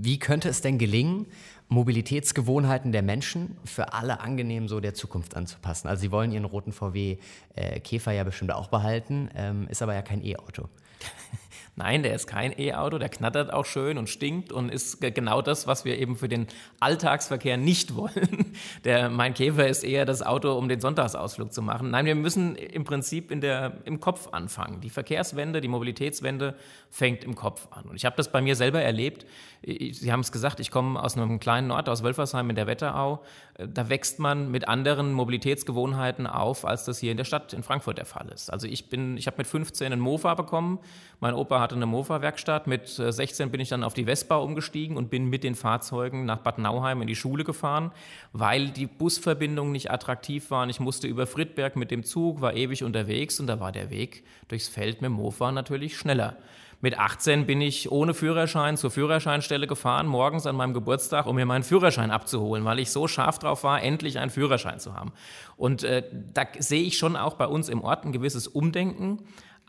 wie 0.00 0.18
könnte 0.18 0.48
es 0.48 0.60
denn 0.60 0.78
gelingen, 0.78 1.26
Mobilitätsgewohnheiten 1.68 2.92
der 2.92 3.02
Menschen 3.02 3.56
für 3.64 3.92
alle 3.92 4.20
angenehm 4.20 4.68
so 4.68 4.80
der 4.80 4.94
Zukunft 4.94 5.36
anzupassen? 5.36 5.88
Also 5.88 6.02
Sie 6.02 6.12
wollen 6.12 6.32
Ihren 6.32 6.44
roten 6.44 6.72
VW 6.72 7.18
äh, 7.54 7.80
Käfer 7.80 8.12
ja 8.12 8.24
bestimmt 8.24 8.52
auch 8.52 8.68
behalten, 8.68 9.30
ähm, 9.34 9.66
ist 9.68 9.82
aber 9.82 9.94
ja 9.94 10.02
kein 10.02 10.24
E-Auto. 10.24 10.68
Nein, 11.76 12.04
der 12.04 12.14
ist 12.14 12.28
kein 12.28 12.56
E-Auto, 12.56 12.98
der 12.98 13.08
knattert 13.08 13.52
auch 13.52 13.66
schön 13.66 13.98
und 13.98 14.08
stinkt 14.08 14.52
und 14.52 14.68
ist 14.68 15.00
genau 15.00 15.42
das, 15.42 15.66
was 15.66 15.84
wir 15.84 15.98
eben 15.98 16.16
für 16.16 16.28
den 16.28 16.46
Alltagsverkehr 16.78 17.56
nicht 17.56 17.94
wollen. 17.96 18.54
Der 18.84 19.10
Mein 19.10 19.34
Käfer 19.34 19.66
ist 19.66 19.82
eher 19.82 20.04
das 20.04 20.22
Auto, 20.22 20.56
um 20.56 20.68
den 20.68 20.80
Sonntagsausflug 20.80 21.52
zu 21.52 21.62
machen. 21.62 21.90
Nein, 21.90 22.06
wir 22.06 22.14
müssen 22.14 22.54
im 22.54 22.84
Prinzip 22.84 23.32
in 23.32 23.40
der, 23.40 23.78
im 23.86 23.98
Kopf 23.98 24.28
anfangen. 24.30 24.80
Die 24.82 24.90
Verkehrswende, 24.90 25.60
die 25.60 25.68
Mobilitätswende 25.68 26.54
fängt 26.90 27.24
im 27.24 27.34
Kopf 27.34 27.66
an. 27.72 27.86
Und 27.86 27.96
ich 27.96 28.04
habe 28.04 28.16
das 28.16 28.30
bei 28.30 28.40
mir 28.40 28.54
selber 28.54 28.80
erlebt. 28.80 29.26
Sie 29.66 30.12
haben 30.12 30.20
es 30.20 30.30
gesagt, 30.30 30.60
ich 30.60 30.70
komme 30.70 31.02
aus 31.02 31.16
einem 31.16 31.40
kleinen 31.40 31.70
Ort, 31.70 31.88
aus 31.88 32.02
Wölfersheim 32.02 32.50
in 32.50 32.56
der 32.56 32.66
Wetterau. 32.66 33.22
Da 33.56 33.88
wächst 33.88 34.18
man 34.18 34.50
mit 34.50 34.68
anderen 34.68 35.12
Mobilitätsgewohnheiten 35.14 36.26
auf, 36.26 36.66
als 36.66 36.84
das 36.84 36.98
hier 36.98 37.10
in 37.10 37.16
der 37.16 37.24
Stadt 37.24 37.54
in 37.54 37.62
Frankfurt 37.62 37.96
der 37.96 38.04
Fall 38.04 38.28
ist. 38.28 38.52
Also 38.52 38.66
ich 38.66 38.90
bin, 38.90 39.16
ich 39.16 39.26
habe 39.26 39.38
mit 39.38 39.46
15 39.46 39.90
einen 39.90 40.02
Mofa 40.02 40.34
bekommen. 40.34 40.80
Mein 41.20 41.32
Opa 41.32 41.60
hatte 41.60 41.76
eine 41.76 41.86
Mofa-Werkstatt. 41.86 42.66
Mit 42.66 42.88
16 42.88 43.46
äh, 43.46 43.50
bin 43.50 43.60
ich 43.60 43.70
dann 43.70 43.84
auf 43.84 43.94
die 43.94 44.04
Vespa 44.04 44.36
umgestiegen 44.36 44.98
und 44.98 45.08
bin 45.08 45.30
mit 45.30 45.44
den 45.44 45.54
Fahrzeugen 45.54 46.26
nach 46.26 46.40
Bad 46.40 46.58
Nauheim 46.58 47.00
in 47.00 47.06
die 47.06 47.16
Schule 47.16 47.44
gefahren, 47.44 47.92
weil 48.32 48.68
die 48.68 48.86
Busverbindungen 48.86 49.72
nicht 49.72 49.90
attraktiv 49.90 50.50
waren. 50.50 50.68
Ich 50.68 50.80
musste 50.80 51.06
über 51.06 51.26
Friedberg 51.26 51.76
mit 51.76 51.90
dem 51.90 52.04
Zug, 52.04 52.42
war 52.42 52.54
ewig 52.54 52.84
unterwegs 52.84 53.40
und 53.40 53.46
da 53.46 53.60
war 53.60 53.72
der 53.72 53.88
Weg 53.88 54.24
durchs 54.48 54.68
Feld 54.68 55.00
mit 55.00 55.08
dem 55.08 55.14
Mofa 55.14 55.52
natürlich 55.52 55.96
schneller. 55.96 56.36
Mit 56.80 56.98
18 56.98 57.46
bin 57.46 57.60
ich 57.60 57.90
ohne 57.90 58.14
Führerschein 58.14 58.76
zur 58.76 58.90
Führerscheinstelle 58.90 59.66
gefahren, 59.66 60.06
morgens 60.06 60.46
an 60.46 60.56
meinem 60.56 60.74
Geburtstag, 60.74 61.26
um 61.26 61.36
mir 61.36 61.46
meinen 61.46 61.64
Führerschein 61.64 62.10
abzuholen, 62.10 62.64
weil 62.64 62.78
ich 62.78 62.90
so 62.90 63.08
scharf 63.08 63.38
drauf 63.38 63.64
war, 63.64 63.82
endlich 63.82 64.18
einen 64.18 64.30
Führerschein 64.30 64.78
zu 64.80 64.94
haben. 64.94 65.12
Und 65.56 65.84
äh, 65.84 66.02
da 66.32 66.46
sehe 66.58 66.82
ich 66.82 66.98
schon 66.98 67.16
auch 67.16 67.34
bei 67.34 67.46
uns 67.46 67.68
im 67.68 67.82
Ort 67.82 68.04
ein 68.04 68.12
gewisses 68.12 68.46
Umdenken. 68.46 69.20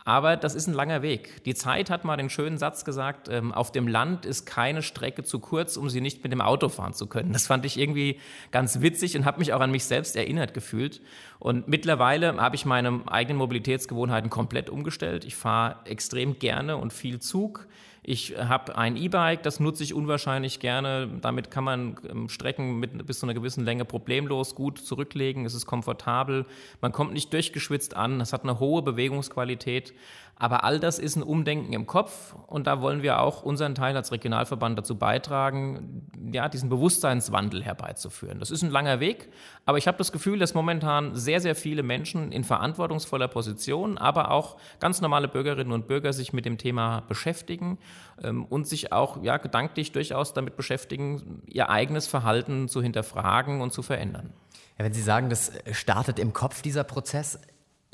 Aber 0.06 0.36
das 0.36 0.54
ist 0.54 0.68
ein 0.68 0.72
langer 0.72 1.02
Weg. 1.02 1.42
Die 1.46 1.56
Zeit 1.56 1.90
hat 1.90 2.04
mal 2.04 2.16
den 2.16 2.30
schönen 2.30 2.58
Satz 2.58 2.84
gesagt, 2.84 3.28
ähm, 3.28 3.52
auf 3.52 3.72
dem 3.72 3.88
Land 3.88 4.24
ist 4.24 4.46
keine 4.46 4.82
Strecke 4.82 5.24
zu 5.24 5.40
kurz, 5.40 5.76
um 5.76 5.90
sie 5.90 6.00
nicht 6.00 6.22
mit 6.22 6.30
dem 6.30 6.40
Auto 6.40 6.68
fahren 6.68 6.94
zu 6.94 7.08
können. 7.08 7.32
Das 7.32 7.48
fand 7.48 7.66
ich 7.66 7.76
irgendwie 7.76 8.20
ganz 8.52 8.80
witzig 8.80 9.16
und 9.16 9.24
habe 9.24 9.40
mich 9.40 9.52
auch 9.52 9.60
an 9.60 9.72
mich 9.72 9.84
selbst 9.84 10.14
erinnert 10.14 10.54
gefühlt. 10.54 11.02
Und 11.40 11.66
mittlerweile 11.66 12.36
habe 12.36 12.54
ich 12.54 12.64
meine 12.64 13.00
eigenen 13.06 13.36
Mobilitätsgewohnheiten 13.38 14.30
komplett 14.30 14.70
umgestellt. 14.70 15.24
Ich 15.24 15.34
fahre 15.34 15.78
extrem 15.86 16.38
gerne 16.38 16.76
und 16.76 16.92
viel 16.92 17.18
Zug. 17.18 17.66
Ich 18.08 18.36
habe 18.38 18.78
ein 18.78 18.96
E-Bike, 18.96 19.42
das 19.42 19.58
nutze 19.58 19.82
ich 19.82 19.92
unwahrscheinlich 19.92 20.60
gerne. 20.60 21.08
Damit 21.22 21.50
kann 21.50 21.64
man 21.64 21.96
ähm, 22.08 22.28
Strecken 22.28 22.78
mit 22.78 23.04
bis 23.04 23.18
zu 23.18 23.26
einer 23.26 23.34
gewissen 23.34 23.64
Länge 23.64 23.84
problemlos 23.84 24.54
gut 24.54 24.78
zurücklegen. 24.78 25.44
Es 25.44 25.54
ist 25.54 25.66
komfortabel. 25.66 26.46
Man 26.80 26.92
kommt 26.92 27.12
nicht 27.12 27.32
durchgeschwitzt 27.32 27.96
an. 27.96 28.20
Es 28.20 28.32
hat 28.32 28.44
eine 28.44 28.60
hohe 28.60 28.82
Bewegungsqualität. 28.82 29.92
Aber 30.38 30.64
all 30.64 30.78
das 30.78 30.98
ist 30.98 31.16
ein 31.16 31.22
Umdenken 31.22 31.72
im 31.72 31.86
Kopf 31.86 32.34
und 32.46 32.66
da 32.66 32.82
wollen 32.82 33.02
wir 33.02 33.20
auch 33.20 33.42
unseren 33.42 33.74
Teil 33.74 33.96
als 33.96 34.12
Regionalverband 34.12 34.78
dazu 34.78 34.96
beitragen, 34.96 36.10
ja, 36.30 36.50
diesen 36.50 36.68
Bewusstseinswandel 36.68 37.64
herbeizuführen. 37.64 38.38
Das 38.38 38.50
ist 38.50 38.62
ein 38.62 38.70
langer 38.70 39.00
Weg, 39.00 39.30
aber 39.64 39.78
ich 39.78 39.88
habe 39.88 39.96
das 39.96 40.12
Gefühl, 40.12 40.38
dass 40.38 40.52
momentan 40.52 41.14
sehr, 41.14 41.40
sehr 41.40 41.54
viele 41.54 41.82
Menschen 41.82 42.32
in 42.32 42.44
verantwortungsvoller 42.44 43.28
Position, 43.28 43.96
aber 43.96 44.30
auch 44.30 44.58
ganz 44.78 45.00
normale 45.00 45.26
Bürgerinnen 45.26 45.72
und 45.72 45.86
Bürger 45.86 46.12
sich 46.12 46.34
mit 46.34 46.44
dem 46.44 46.58
Thema 46.58 47.00
beschäftigen 47.08 47.78
ähm, 48.22 48.44
und 48.44 48.68
sich 48.68 48.92
auch 48.92 49.22
ja, 49.22 49.38
gedanklich 49.38 49.92
durchaus 49.92 50.34
damit 50.34 50.54
beschäftigen, 50.54 51.42
ihr 51.46 51.70
eigenes 51.70 52.06
Verhalten 52.06 52.68
zu 52.68 52.82
hinterfragen 52.82 53.62
und 53.62 53.72
zu 53.72 53.80
verändern. 53.80 54.34
Ja, 54.78 54.84
wenn 54.84 54.92
Sie 54.92 55.00
sagen, 55.00 55.30
das 55.30 55.52
startet 55.72 56.18
im 56.18 56.34
Kopf, 56.34 56.60
dieser 56.60 56.84
Prozess, 56.84 57.38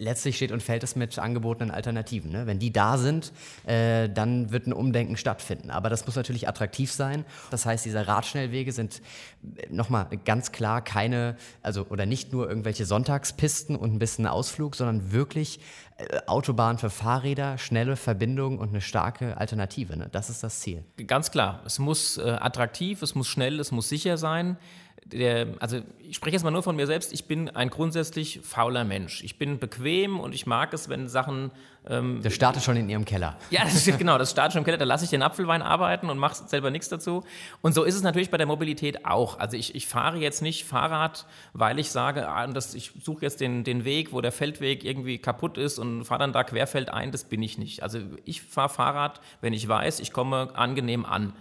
letztlich 0.03 0.37
steht 0.37 0.53
und 0.53 0.63
fällt 0.63 0.83
es 0.83 0.97
mit 0.97 1.19
angebotenen 1.19 1.71
Alternativen. 1.71 2.31
Ne? 2.31 2.47
Wenn 2.47 2.59
die 2.59 2.73
da 2.73 2.99
sind, 2.99 3.33
äh, 3.67 4.09
dann 4.09 4.51
wird 4.51 4.67
ein 4.67 4.73
Umdenken 4.73 5.17
stattfinden. 5.17 5.71
Aber 5.71 5.89
das 5.89 6.05
muss 6.07 6.17
natürlich 6.17 6.49
attraktiv 6.49 6.93
sein. 6.93 7.25
Das 7.51 7.65
heißt, 7.65 7.85
diese 7.85 8.07
Radschnellwege 8.07 8.73
sind 8.73 9.01
äh, 9.57 9.73
nochmal 9.73 10.09
ganz 10.25 10.53
klar 10.53 10.83
keine, 10.83 11.37
also 11.63 11.87
oder 11.89 12.07
nicht 12.07 12.33
nur 12.33 12.49
irgendwelche 12.49 12.85
Sonntagspisten 12.85 13.77
und 13.77 13.95
ein 13.95 13.99
bisschen 13.99 14.27
Ausflug, 14.27 14.77
sondern 14.77 15.13
wirklich 15.13 15.61
äh, 15.97 16.19
Autobahn 16.27 16.79
für 16.79 16.91
Fahrräder, 16.91 17.59
schnelle 17.59 17.97
Verbindungen 17.97 18.59
und 18.59 18.71
eine 18.71 18.81
starke 18.81 19.37
Alternative. 19.37 19.97
Ne? 19.97 20.09
Das 20.11 20.31
ist 20.31 20.43
das 20.43 20.61
Ziel. 20.61 20.85
Ganz 21.07 21.31
klar. 21.31 21.63
Es 21.65 21.79
muss 21.79 22.19
äh, 22.19 22.23
attraktiv, 22.23 23.03
es 23.03 23.15
muss 23.15 23.29
schnell, 23.29 23.61
es 23.61 23.71
muss 23.71 23.89
sicher 23.89 24.19
sein 24.19 24.57
der, 25.05 25.49
also 25.61 25.81
ich 25.99 26.17
spreche 26.17 26.35
jetzt 26.35 26.45
mal 26.45 26.51
nur 26.51 26.63
von 26.63 26.77
mir 26.77 26.87
selbst, 26.87 27.13
ich 27.13 27.27
bin 27.27 27.51
ein 27.51 27.71
grundsätzlich 27.71 28.41
fauler 28.43 28.85
Mensch. 28.85 29.23
Ich 29.25 29.37
bin 29.37 29.59
bequem 29.59 30.21
und 30.21 30.35
ich 30.35 30.47
mag 30.47 30.73
es, 30.73 30.89
wenn 30.89 31.09
Sachen. 31.09 31.51
Ähm, 31.89 32.21
das 32.23 32.35
startet 32.35 32.63
schon 32.63 32.77
in 32.77 32.89
Ihrem 32.89 33.05
Keller. 33.05 33.37
Ja, 33.51 33.65
das 33.65 33.87
ist, 33.87 33.99
genau, 33.99 34.17
das 34.17 34.31
startet 34.31 34.53
schon 34.53 34.61
im 34.61 34.65
Keller. 34.65 34.79
Da 34.79 34.85
lasse 34.85 35.05
ich 35.05 35.11
den 35.11 35.23
Apfelwein 35.23 35.61
arbeiten 35.61 36.09
und 36.09 36.19
mache 36.19 36.47
selber 36.47 36.71
nichts 36.71 36.89
dazu. 36.89 37.25
Und 37.61 37.75
so 37.75 37.83
ist 37.83 37.95
es 37.95 38.03
natürlich 38.03 38.31
bei 38.31 38.37
der 38.37 38.47
Mobilität 38.47 39.05
auch. 39.05 39.39
Also 39.39 39.57
ich, 39.57 39.75
ich 39.75 39.87
fahre 39.87 40.19
jetzt 40.19 40.41
nicht 40.41 40.65
Fahrrad, 40.65 41.27
weil 41.53 41.79
ich 41.79 41.91
sage, 41.91 42.29
ah, 42.29 42.47
das, 42.47 42.75
ich 42.75 42.93
suche 43.03 43.23
jetzt 43.23 43.41
den, 43.41 43.65
den 43.65 43.85
Weg, 43.85 44.13
wo 44.13 44.21
der 44.21 44.33
Feldweg 44.33 44.85
irgendwie 44.85 45.19
kaputt 45.19 45.59
ist 45.59 45.79
und 45.79 46.05
fahre 46.05 46.21
dann 46.21 46.33
da 46.33 46.45
querfeld 46.45 46.91
ein. 46.91 47.11
Das 47.11 47.25
bin 47.25 47.43
ich 47.43 47.59
nicht. 47.59 47.83
Also 47.83 47.99
ich 48.25 48.43
fahre 48.43 48.69
Fahrrad, 48.69 49.21
wenn 49.41 49.53
ich 49.53 49.67
weiß, 49.67 50.01
ich 50.01 50.13
komme 50.13 50.51
angenehm 50.55 51.05
an. 51.05 51.33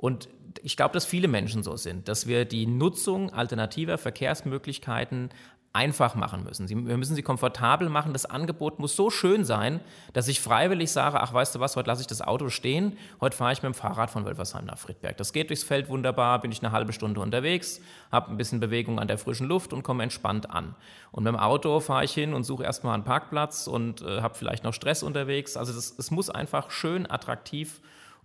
Und 0.00 0.30
ich 0.62 0.76
glaube, 0.76 0.94
dass 0.94 1.04
viele 1.04 1.28
Menschen 1.28 1.62
so 1.62 1.76
sind, 1.76 2.08
dass 2.08 2.26
wir 2.26 2.46
die 2.46 2.66
Nutzung 2.66 3.30
alternativer 3.32 3.98
Verkehrsmöglichkeiten 3.98 5.28
einfach 5.72 6.16
machen 6.16 6.42
müssen. 6.42 6.68
wir 6.68 6.96
müssen 6.96 7.14
sie 7.14 7.22
komfortabel 7.22 7.88
machen. 7.88 8.12
Das 8.12 8.26
Angebot 8.26 8.80
muss 8.80 8.96
so 8.96 9.08
schön 9.08 9.44
sein, 9.44 9.78
dass 10.14 10.26
ich 10.26 10.40
freiwillig 10.40 10.90
sage, 10.90 11.20
ach, 11.20 11.32
weißt 11.32 11.54
du 11.54 11.60
was, 11.60 11.76
heute 11.76 11.88
lasse 11.88 12.00
ich 12.00 12.08
das 12.08 12.22
Auto 12.22 12.48
stehen, 12.48 12.96
heute 13.20 13.36
fahre 13.36 13.52
ich 13.52 13.62
mit 13.62 13.72
dem 13.72 13.74
Fahrrad 13.74 14.10
von 14.10 14.24
Wölfersheim 14.24 14.64
nach 14.64 14.78
Friedberg. 14.78 15.16
Das 15.16 15.32
geht 15.32 15.50
durchs 15.50 15.62
Feld 15.62 15.88
wunderbar, 15.88 16.40
bin 16.40 16.50
ich 16.50 16.60
eine 16.60 16.72
halbe 16.72 16.92
Stunde 16.92 17.20
unterwegs, 17.20 17.80
habe 18.10 18.32
ein 18.32 18.36
bisschen 18.36 18.58
Bewegung 18.58 18.98
an 18.98 19.06
der 19.06 19.18
frischen 19.18 19.46
Luft 19.46 19.72
und 19.72 19.84
komme 19.84 20.02
entspannt 20.02 20.50
an. 20.50 20.74
Und 21.12 21.22
mit 21.22 21.32
dem 21.34 21.38
Auto 21.38 21.78
fahre 21.78 22.04
ich 22.04 22.12
hin 22.12 22.34
und 22.34 22.42
suche 22.42 22.64
erstmal 22.64 22.94
einen 22.94 23.04
Parkplatz 23.04 23.68
und 23.68 24.02
äh, 24.02 24.22
habe 24.22 24.34
vielleicht 24.34 24.64
noch 24.64 24.74
Stress 24.74 25.04
unterwegs. 25.04 25.56
Also 25.56 25.78
es 25.78 26.10
muss 26.10 26.30
einfach 26.30 26.72
schön, 26.72 27.08
attraktiv 27.08 27.80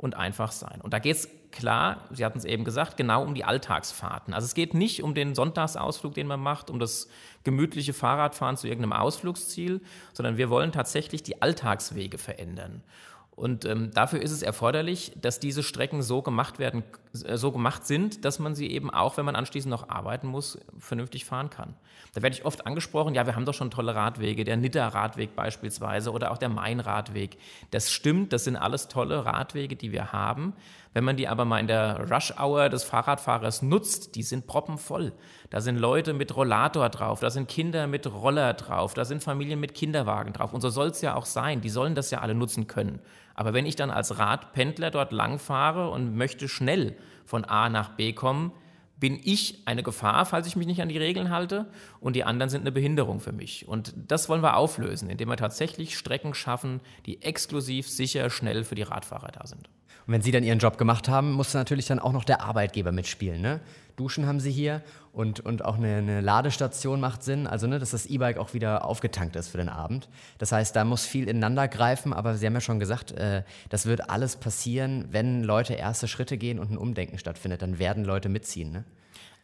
und 0.05 0.15
einfach 0.15 0.53
sein. 0.53 0.79
Und 0.81 0.93
da 0.93 0.99
geht 0.99 1.17
es 1.17 1.29
klar, 1.51 2.05
Sie 2.11 2.23
hatten 2.23 2.37
es 2.37 2.45
eben 2.45 2.63
gesagt, 2.63 2.95
genau 2.95 3.23
um 3.23 3.33
die 3.33 3.43
Alltagsfahrten. 3.43 4.33
Also 4.33 4.45
es 4.45 4.53
geht 4.53 4.73
nicht 4.73 5.03
um 5.03 5.13
den 5.13 5.35
Sonntagsausflug, 5.35 6.13
den 6.13 6.27
man 6.27 6.39
macht, 6.39 6.69
um 6.69 6.79
das 6.79 7.09
gemütliche 7.43 7.93
Fahrradfahren 7.93 8.55
zu 8.55 8.67
irgendeinem 8.67 8.93
Ausflugsziel, 8.93 9.81
sondern 10.13 10.37
wir 10.37 10.49
wollen 10.49 10.71
tatsächlich 10.71 11.23
die 11.23 11.41
Alltagswege 11.41 12.17
verändern. 12.17 12.83
Und 13.31 13.65
ähm, 13.65 13.91
dafür 13.91 14.21
ist 14.21 14.31
es 14.31 14.43
erforderlich, 14.43 15.11
dass 15.19 15.39
diese 15.39 15.61
Strecken 15.61 16.01
so 16.01 16.21
gemacht 16.21 16.57
werden, 16.57 16.83
äh, 17.25 17.35
so 17.35 17.51
gemacht 17.51 17.85
sind, 17.85 18.23
dass 18.23 18.39
man 18.39 18.55
sie 18.55 18.69
eben 18.71 18.89
auch, 18.89 19.17
wenn 19.17 19.25
man 19.25 19.35
anschließend 19.35 19.69
noch 19.69 19.89
arbeiten 19.89 20.27
muss, 20.27 20.57
vernünftig 20.79 21.25
fahren 21.25 21.49
kann. 21.49 21.73
Da 22.13 22.21
werde 22.21 22.35
ich 22.35 22.45
oft 22.45 22.65
angesprochen, 22.65 23.13
ja, 23.13 23.25
wir 23.25 23.35
haben 23.35 23.45
doch 23.45 23.53
schon 23.53 23.71
tolle 23.71 23.93
Radwege, 23.93 24.45
der 24.45 24.57
Nitter-Radweg 24.57 25.35
beispielsweise 25.35 26.11
oder 26.11 26.31
auch 26.31 26.37
der 26.37 26.49
Main-Radweg. 26.49 27.37
Das 27.71 27.91
stimmt, 27.91 28.31
das 28.31 28.45
sind 28.45 28.55
alles 28.55 28.87
tolle 28.87 29.25
Radwege, 29.25 29.75
die 29.75 29.91
wir 29.91 30.13
haben. 30.13 30.53
Wenn 30.93 31.03
man 31.03 31.17
die 31.17 31.27
aber 31.27 31.43
mal 31.43 31.59
in 31.59 31.67
der 31.67 32.09
Rush-Hour 32.09 32.69
des 32.69 32.85
Fahrradfahrers 32.85 33.61
nutzt, 33.61 34.15
die 34.15 34.23
sind 34.23 34.47
proppenvoll. 34.47 35.11
Da 35.49 35.59
sind 35.59 35.77
Leute 35.77 36.13
mit 36.13 36.33
Rollator 36.33 36.87
drauf, 36.87 37.19
da 37.19 37.29
sind 37.29 37.49
Kinder 37.49 37.85
mit 37.85 38.07
Roller 38.07 38.53
drauf, 38.53 38.93
da 38.93 39.03
sind 39.03 39.21
Familien 39.21 39.59
mit 39.59 39.73
Kinderwagen 39.73 40.31
drauf. 40.31 40.53
Und 40.53 40.61
so 40.61 40.69
soll 40.69 40.87
es 40.87 41.01
ja 41.01 41.15
auch 41.15 41.25
sein. 41.25 41.59
Die 41.59 41.69
sollen 41.69 41.95
das 41.95 42.11
ja 42.11 42.19
alle 42.19 42.33
nutzen 42.33 42.67
können. 42.67 42.99
Aber 43.33 43.53
wenn 43.53 43.65
ich 43.65 43.75
dann 43.75 43.91
als 43.91 44.17
Radpendler 44.17 44.89
dort 44.89 45.11
langfahre 45.11 45.89
und 45.89 46.15
möchte 46.15 46.47
schnell 46.47 46.95
von 47.25 47.43
A 47.43 47.67
nach 47.67 47.89
B 47.89 48.13
kommen, 48.13 48.53
bin 48.97 49.19
ich 49.23 49.61
eine 49.65 49.83
Gefahr, 49.83 50.25
falls 50.25 50.47
ich 50.47 50.55
mich 50.55 50.67
nicht 50.67 50.81
an 50.81 50.89
die 50.89 50.97
Regeln 50.97 51.29
halte, 51.29 51.67
und 51.99 52.15
die 52.15 52.23
anderen 52.23 52.49
sind 52.49 52.61
eine 52.61 52.71
Behinderung 52.71 53.19
für 53.19 53.33
mich. 53.33 53.67
Und 53.67 53.93
das 54.07 54.29
wollen 54.29 54.43
wir 54.43 54.55
auflösen, 54.55 55.09
indem 55.09 55.29
wir 55.29 55.37
tatsächlich 55.37 55.97
Strecken 55.97 56.33
schaffen, 56.33 56.79
die 57.05 57.21
exklusiv, 57.21 57.89
sicher, 57.89 58.29
schnell 58.29 58.63
für 58.63 58.75
die 58.75 58.83
Radfahrer 58.83 59.31
da 59.31 59.45
sind. 59.47 59.69
Und 60.07 60.13
wenn 60.13 60.21
Sie 60.21 60.31
dann 60.31 60.43
Ihren 60.43 60.59
Job 60.59 60.77
gemacht 60.77 61.09
haben, 61.09 61.31
muss 61.31 61.53
natürlich 61.53 61.87
dann 61.87 61.99
auch 61.99 62.11
noch 62.11 62.23
der 62.23 62.41
Arbeitgeber 62.41 62.91
mitspielen. 62.91 63.41
Ne? 63.41 63.59
Duschen 63.95 64.27
haben 64.27 64.39
Sie 64.39 64.51
hier 64.51 64.81
und, 65.13 65.39
und 65.39 65.63
auch 65.63 65.77
eine, 65.77 65.97
eine 65.97 66.21
Ladestation 66.21 66.99
macht 66.99 67.23
Sinn, 67.23 67.47
also 67.47 67.67
ne, 67.67 67.79
dass 67.79 67.91
das 67.91 68.05
E-Bike 68.05 68.37
auch 68.37 68.53
wieder 68.53 68.83
aufgetankt 68.85 69.35
ist 69.35 69.47
für 69.47 69.57
den 69.57 69.69
Abend. 69.69 70.09
Das 70.37 70.51
heißt, 70.51 70.75
da 70.75 70.83
muss 70.83 71.05
viel 71.05 71.29
ineinander 71.29 71.67
greifen, 71.67 72.13
aber 72.13 72.35
Sie 72.35 72.45
haben 72.45 72.53
ja 72.53 72.61
schon 72.61 72.79
gesagt, 72.79 73.13
äh, 73.13 73.43
das 73.69 73.85
wird 73.85 74.09
alles 74.09 74.35
passieren, 74.35 75.07
wenn 75.11 75.43
Leute 75.43 75.73
erste 75.73 76.07
Schritte 76.07 76.37
gehen 76.37 76.59
und 76.59 76.71
ein 76.71 76.77
Umdenken 76.77 77.17
stattfindet, 77.17 77.61
dann 77.61 77.79
werden 77.79 78.03
Leute 78.03 78.27
mitziehen. 78.27 78.71
Ne? 78.71 78.83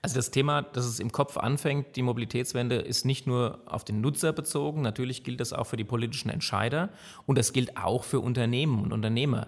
Also 0.02 0.16
das 0.16 0.32
Thema, 0.32 0.64
dass 0.64 0.86
es 0.86 1.00
im 1.00 1.12
Kopf 1.12 1.38
anfängt, 1.38 1.96
die 1.96 2.02
Mobilitätswende, 2.02 2.76
ist 2.76 3.06
nicht 3.06 3.28
nur 3.28 3.60
auf 3.66 3.86
den 3.86 4.02
Nutzer 4.02 4.34
bezogen, 4.34 4.82
natürlich 4.82 5.24
gilt 5.24 5.40
das 5.40 5.54
auch 5.54 5.66
für 5.66 5.78
die 5.78 5.84
politischen 5.84 6.30
Entscheider 6.30 6.90
und 7.26 7.38
das 7.38 7.54
gilt 7.54 7.78
auch 7.78 8.04
für 8.04 8.20
Unternehmen 8.20 8.82
und 8.82 8.92
Unternehmer. 8.92 9.48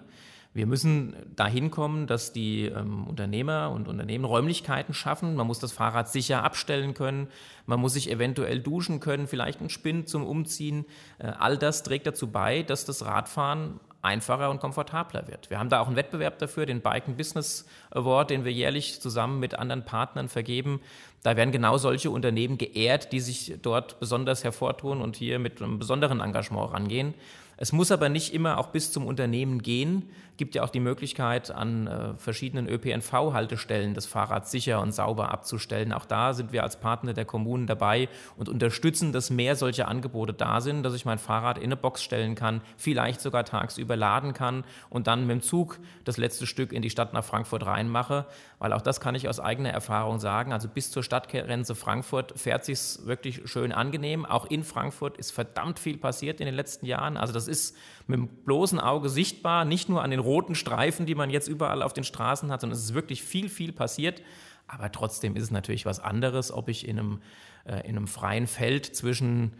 Wir 0.54 0.66
müssen 0.66 1.16
dahin 1.34 1.72
kommen, 1.72 2.06
dass 2.06 2.32
die 2.32 2.66
ähm, 2.66 3.08
Unternehmer 3.08 3.72
und 3.72 3.88
Unternehmen 3.88 4.24
Räumlichkeiten 4.24 4.94
schaffen. 4.94 5.34
Man 5.34 5.48
muss 5.48 5.58
das 5.58 5.72
Fahrrad 5.72 6.08
sicher 6.08 6.44
abstellen 6.44 6.94
können. 6.94 7.26
Man 7.66 7.80
muss 7.80 7.94
sich 7.94 8.08
eventuell 8.08 8.60
duschen 8.60 9.00
können, 9.00 9.26
vielleicht 9.26 9.58
einen 9.58 9.68
Spind 9.68 10.08
zum 10.08 10.24
Umziehen. 10.24 10.86
Äh, 11.18 11.26
all 11.26 11.58
das 11.58 11.82
trägt 11.82 12.06
dazu 12.06 12.30
bei, 12.30 12.62
dass 12.62 12.84
das 12.84 13.04
Radfahren 13.04 13.80
einfacher 14.00 14.50
und 14.50 14.60
komfortabler 14.60 15.26
wird. 15.26 15.50
Wir 15.50 15.58
haben 15.58 15.70
da 15.70 15.80
auch 15.80 15.88
einen 15.88 15.96
Wettbewerb 15.96 16.38
dafür, 16.38 16.66
den 16.66 16.82
Bike 16.82 17.16
Business 17.16 17.66
Award, 17.90 18.30
den 18.30 18.44
wir 18.44 18.52
jährlich 18.52 19.00
zusammen 19.00 19.40
mit 19.40 19.54
anderen 19.58 19.84
Partnern 19.84 20.28
vergeben. 20.28 20.80
Da 21.22 21.36
werden 21.36 21.52
genau 21.52 21.78
solche 21.78 22.10
Unternehmen 22.10 22.58
geehrt, 22.58 23.12
die 23.12 23.20
sich 23.20 23.54
dort 23.60 23.98
besonders 23.98 24.44
hervortun 24.44 25.00
und 25.00 25.16
hier 25.16 25.38
mit 25.38 25.60
einem 25.60 25.78
besonderen 25.78 26.20
Engagement 26.20 26.72
rangehen. 26.72 27.14
Es 27.56 27.72
muss 27.72 27.92
aber 27.92 28.08
nicht 28.08 28.34
immer 28.34 28.58
auch 28.58 28.68
bis 28.68 28.92
zum 28.92 29.06
Unternehmen 29.06 29.62
gehen. 29.62 30.08
Es 30.32 30.38
gibt 30.38 30.56
ja 30.56 30.64
auch 30.64 30.70
die 30.70 30.80
Möglichkeit, 30.80 31.52
an 31.52 31.86
äh, 31.86 32.14
verschiedenen 32.16 32.68
ÖPNV-Haltestellen 32.68 33.94
das 33.94 34.06
Fahrrad 34.06 34.48
sicher 34.48 34.80
und 34.80 34.92
sauber 34.92 35.30
abzustellen. 35.30 35.92
Auch 35.92 36.06
da 36.06 36.34
sind 36.34 36.52
wir 36.52 36.64
als 36.64 36.80
Partner 36.80 37.12
der 37.12 37.24
Kommunen 37.24 37.68
dabei 37.68 38.08
und 38.36 38.48
unterstützen, 38.48 39.12
dass 39.12 39.30
mehr 39.30 39.54
solche 39.54 39.86
Angebote 39.86 40.32
da 40.32 40.60
sind, 40.60 40.82
dass 40.82 40.94
ich 40.94 41.04
mein 41.04 41.18
Fahrrad 41.18 41.58
in 41.58 41.64
eine 41.64 41.76
Box 41.76 42.02
stellen 42.02 42.34
kann, 42.34 42.62
vielleicht 42.76 43.20
sogar 43.20 43.44
tagsüber 43.44 43.94
laden 43.94 44.32
kann 44.32 44.64
und 44.90 45.06
dann 45.06 45.26
mit 45.26 45.30
dem 45.30 45.42
Zug 45.42 45.78
das 46.04 46.16
letzte 46.16 46.48
Stück 46.48 46.72
in 46.72 46.82
die 46.82 46.90
Stadt 46.90 47.12
nach 47.12 47.24
Frankfurt 47.24 47.64
reinmache. 47.64 48.26
Weil 48.58 48.72
auch 48.72 48.82
das 48.82 49.00
kann 49.00 49.14
ich 49.14 49.28
aus 49.28 49.38
eigener 49.40 49.70
Erfahrung 49.70 50.18
sagen. 50.18 50.52
Also 50.52 50.68
bis 50.68 50.90
zur 50.90 51.02
Stadtgrenze 51.02 51.74
Frankfurt 51.74 52.32
fährt 52.36 52.64
sich 52.64 52.98
wirklich 53.04 53.42
schön 53.44 53.72
angenehm. 53.72 54.24
Auch 54.24 54.46
in 54.46 54.64
Frankfurt 54.64 55.18
ist 55.18 55.30
verdammt 55.30 55.78
viel 55.78 55.98
passiert 55.98 56.40
in 56.40 56.46
den 56.46 56.54
letzten 56.54 56.86
Jahren. 56.86 57.16
Also 57.16 57.32
das 57.32 57.43
ist 57.48 57.76
mit 58.06 58.18
dem 58.18 58.28
bloßen 58.28 58.80
Auge 58.80 59.08
sichtbar, 59.08 59.64
nicht 59.64 59.88
nur 59.88 60.02
an 60.02 60.10
den 60.10 60.20
roten 60.20 60.54
Streifen, 60.54 61.06
die 61.06 61.14
man 61.14 61.30
jetzt 61.30 61.48
überall 61.48 61.82
auf 61.82 61.92
den 61.92 62.04
Straßen 62.04 62.50
hat, 62.50 62.60
sondern 62.60 62.78
es 62.78 62.84
ist 62.84 62.94
wirklich 62.94 63.22
viel, 63.22 63.48
viel 63.48 63.72
passiert. 63.72 64.22
Aber 64.66 64.90
trotzdem 64.90 65.36
ist 65.36 65.44
es 65.44 65.50
natürlich 65.50 65.86
was 65.86 66.00
anderes, 66.00 66.52
ob 66.52 66.68
ich 66.68 66.88
in 66.88 66.98
einem, 66.98 67.20
äh, 67.64 67.80
in 67.88 67.96
einem 67.96 68.06
freien 68.06 68.46
Feld 68.46 68.86
zwischen 68.86 69.52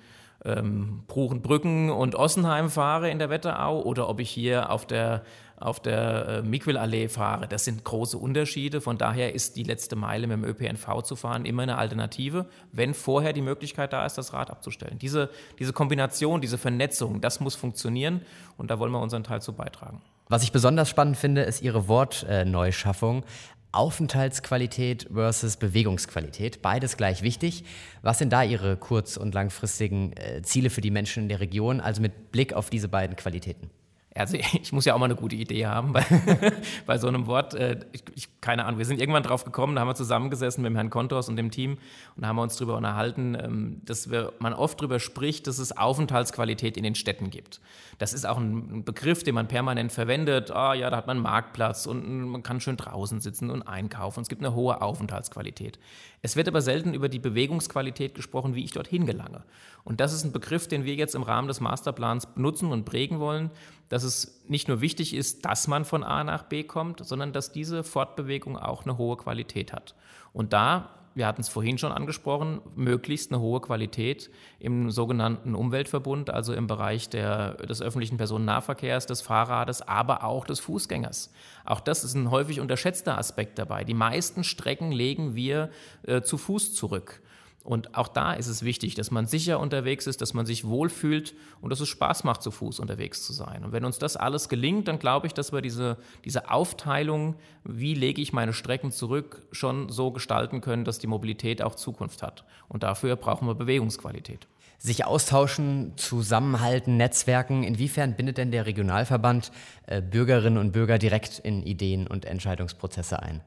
ähm, 0.44 1.04
Bruchenbrücken 1.06 1.90
und 1.90 2.14
Ossenheim 2.14 2.70
fahre 2.70 3.10
in 3.10 3.18
der 3.18 3.30
Wetterau 3.30 3.82
oder 3.82 4.08
ob 4.08 4.20
ich 4.20 4.30
hier 4.30 4.70
auf 4.70 4.86
der, 4.86 5.24
auf 5.64 5.80
der 5.80 6.28
äh, 6.28 6.42
Miquelallee 6.42 7.08
fahre. 7.08 7.48
Das 7.48 7.64
sind 7.64 7.84
große 7.84 8.18
Unterschiede. 8.18 8.82
Von 8.82 8.98
daher 8.98 9.34
ist 9.34 9.56
die 9.56 9.62
letzte 9.62 9.96
Meile 9.96 10.26
mit 10.26 10.36
dem 10.36 10.44
ÖPNV 10.44 11.02
zu 11.02 11.16
fahren 11.16 11.46
immer 11.46 11.62
eine 11.62 11.78
Alternative, 11.78 12.46
wenn 12.70 12.92
vorher 12.92 13.32
die 13.32 13.40
Möglichkeit 13.40 13.94
da 13.94 14.04
ist, 14.04 14.18
das 14.18 14.34
Rad 14.34 14.50
abzustellen. 14.50 14.98
Diese, 14.98 15.30
diese 15.58 15.72
Kombination, 15.72 16.42
diese 16.42 16.58
Vernetzung, 16.58 17.22
das 17.22 17.40
muss 17.40 17.54
funktionieren 17.54 18.20
und 18.58 18.70
da 18.70 18.78
wollen 18.78 18.92
wir 18.92 19.00
unseren 19.00 19.24
Teil 19.24 19.40
zu 19.40 19.54
beitragen. 19.54 20.02
Was 20.28 20.42
ich 20.42 20.52
besonders 20.52 20.90
spannend 20.90 21.16
finde, 21.16 21.42
ist 21.42 21.62
Ihre 21.62 21.88
Wortneuschaffung. 21.88 23.24
Aufenthaltsqualität 23.72 25.08
versus 25.12 25.56
Bewegungsqualität, 25.56 26.62
beides 26.62 26.96
gleich 26.96 27.22
wichtig. 27.22 27.64
Was 28.02 28.18
sind 28.18 28.32
da 28.32 28.42
Ihre 28.42 28.76
kurz- 28.76 29.16
und 29.16 29.34
langfristigen 29.34 30.12
äh, 30.12 30.42
Ziele 30.42 30.70
für 30.70 30.82
die 30.82 30.90
Menschen 30.90 31.24
in 31.24 31.28
der 31.30 31.40
Region, 31.40 31.80
also 31.80 32.02
mit 32.02 32.30
Blick 32.30 32.52
auf 32.52 32.70
diese 32.70 32.88
beiden 32.88 33.16
Qualitäten? 33.16 33.70
Also 34.16 34.36
ich 34.62 34.72
muss 34.72 34.84
ja 34.84 34.94
auch 34.94 34.98
mal 34.98 35.06
eine 35.06 35.16
gute 35.16 35.36
Idee 35.36 35.66
haben 35.66 35.92
bei, 35.92 36.04
bei 36.86 36.98
so 36.98 37.08
einem 37.08 37.26
Wort. 37.26 37.54
Äh, 37.54 37.80
ich, 37.92 38.04
ich, 38.14 38.40
keine 38.40 38.64
Ahnung, 38.64 38.78
wir 38.78 38.86
sind 38.86 39.00
irgendwann 39.00 39.22
drauf 39.22 39.44
gekommen, 39.44 39.74
da 39.74 39.80
haben 39.80 39.88
wir 39.88 39.94
zusammengesessen 39.94 40.62
mit 40.62 40.70
dem 40.70 40.76
Herrn 40.76 40.90
Kontors 40.90 41.28
und 41.28 41.36
dem 41.36 41.50
Team 41.50 41.78
und 42.16 42.22
da 42.22 42.28
haben 42.28 42.36
wir 42.36 42.42
uns 42.42 42.56
darüber 42.56 42.76
unterhalten, 42.76 43.36
ähm, 43.38 43.80
dass 43.84 44.10
wir, 44.10 44.32
man 44.38 44.52
oft 44.52 44.80
darüber 44.80 45.00
spricht, 45.00 45.46
dass 45.46 45.58
es 45.58 45.76
Aufenthaltsqualität 45.76 46.76
in 46.76 46.84
den 46.84 46.94
Städten 46.94 47.30
gibt. 47.30 47.60
Das 47.98 48.12
ist 48.12 48.26
auch 48.26 48.38
ein 48.38 48.84
Begriff, 48.84 49.22
den 49.22 49.34
man 49.34 49.48
permanent 49.48 49.92
verwendet. 49.92 50.50
Ah 50.50 50.70
oh, 50.70 50.74
ja, 50.74 50.90
da 50.90 50.96
hat 50.96 51.06
man 51.06 51.16
einen 51.16 51.24
Marktplatz 51.24 51.86
und 51.86 52.22
man 52.22 52.42
kann 52.42 52.60
schön 52.60 52.76
draußen 52.76 53.20
sitzen 53.20 53.50
und 53.50 53.62
einkaufen. 53.62 54.20
Es 54.20 54.28
gibt 54.28 54.44
eine 54.44 54.54
hohe 54.54 54.80
Aufenthaltsqualität. 54.80 55.78
Es 56.22 56.36
wird 56.36 56.48
aber 56.48 56.62
selten 56.62 56.94
über 56.94 57.08
die 57.08 57.18
Bewegungsqualität 57.18 58.14
gesprochen, 58.14 58.54
wie 58.54 58.64
ich 58.64 58.72
dorthin 58.72 59.06
gelange. 59.06 59.44
Und 59.84 60.00
das 60.00 60.14
ist 60.14 60.24
ein 60.24 60.32
Begriff, 60.32 60.66
den 60.66 60.84
wir 60.84 60.94
jetzt 60.94 61.14
im 61.14 61.22
Rahmen 61.22 61.48
des 61.48 61.60
Masterplans 61.60 62.26
benutzen 62.26 62.72
und 62.72 62.84
prägen 62.84 63.20
wollen, 63.20 63.50
dass 63.94 64.02
es 64.02 64.42
nicht 64.48 64.66
nur 64.66 64.80
wichtig 64.80 65.14
ist, 65.14 65.44
dass 65.44 65.68
man 65.68 65.84
von 65.84 66.02
A 66.02 66.24
nach 66.24 66.42
B 66.42 66.64
kommt, 66.64 67.06
sondern 67.06 67.32
dass 67.32 67.52
diese 67.52 67.84
Fortbewegung 67.84 68.58
auch 68.58 68.82
eine 68.82 68.98
hohe 68.98 69.16
Qualität 69.16 69.72
hat. 69.72 69.94
Und 70.32 70.52
da 70.52 70.90
wir 71.14 71.28
hatten 71.28 71.42
es 71.42 71.48
vorhin 71.48 71.78
schon 71.78 71.92
angesprochen, 71.92 72.60
möglichst 72.74 73.30
eine 73.30 73.40
hohe 73.40 73.60
Qualität 73.60 74.30
im 74.58 74.90
sogenannten 74.90 75.54
Umweltverbund, 75.54 76.28
also 76.30 76.52
im 76.52 76.66
Bereich 76.66 77.08
der, 77.08 77.54
des 77.54 77.80
öffentlichen 77.80 78.16
Personennahverkehrs, 78.16 79.06
des 79.06 79.20
Fahrrades, 79.20 79.82
aber 79.82 80.24
auch 80.24 80.44
des 80.44 80.58
Fußgängers. 80.58 81.32
Auch 81.64 81.80
das 81.80 82.02
ist 82.02 82.14
ein 82.14 82.32
häufig 82.32 82.58
unterschätzter 82.58 83.16
Aspekt 83.16 83.60
dabei. 83.60 83.84
Die 83.84 83.94
meisten 83.94 84.42
Strecken 84.42 84.90
legen 84.90 85.36
wir 85.36 85.70
äh, 86.02 86.22
zu 86.22 86.36
Fuß 86.36 86.74
zurück. 86.74 87.22
Und 87.64 87.94
auch 87.96 88.08
da 88.08 88.34
ist 88.34 88.46
es 88.46 88.62
wichtig, 88.62 88.94
dass 88.94 89.10
man 89.10 89.26
sicher 89.26 89.58
unterwegs 89.58 90.06
ist, 90.06 90.20
dass 90.20 90.34
man 90.34 90.44
sich 90.44 90.66
wohlfühlt 90.66 91.34
und 91.62 91.70
dass 91.70 91.80
es 91.80 91.88
Spaß 91.88 92.22
macht, 92.24 92.42
zu 92.42 92.50
Fuß 92.50 92.78
unterwegs 92.78 93.24
zu 93.24 93.32
sein. 93.32 93.64
Und 93.64 93.72
wenn 93.72 93.86
uns 93.86 93.98
das 93.98 94.16
alles 94.16 94.50
gelingt, 94.50 94.86
dann 94.86 94.98
glaube 94.98 95.26
ich, 95.26 95.32
dass 95.32 95.50
wir 95.50 95.62
diese, 95.62 95.96
diese 96.26 96.50
Aufteilung, 96.50 97.36
wie 97.64 97.94
lege 97.94 98.20
ich 98.20 98.34
meine 98.34 98.52
Strecken 98.52 98.92
zurück, 98.92 99.46
schon 99.50 99.88
so 99.88 100.10
gestalten 100.10 100.60
können, 100.60 100.84
dass 100.84 100.98
die 100.98 101.06
Mobilität 101.06 101.62
auch 101.62 101.74
Zukunft 101.74 102.22
hat. 102.22 102.44
Und 102.68 102.82
dafür 102.82 103.16
brauchen 103.16 103.48
wir 103.48 103.54
Bewegungsqualität. 103.54 104.46
Sich 104.76 105.06
austauschen, 105.06 105.94
zusammenhalten, 105.96 106.98
Netzwerken. 106.98 107.62
Inwiefern 107.62 108.14
bindet 108.14 108.36
denn 108.36 108.50
der 108.50 108.66
Regionalverband 108.66 109.50
äh, 109.86 110.02
Bürgerinnen 110.02 110.58
und 110.58 110.72
Bürger 110.72 110.98
direkt 110.98 111.38
in 111.38 111.62
Ideen 111.62 112.06
und 112.06 112.26
Entscheidungsprozesse 112.26 113.22
ein? 113.22 113.40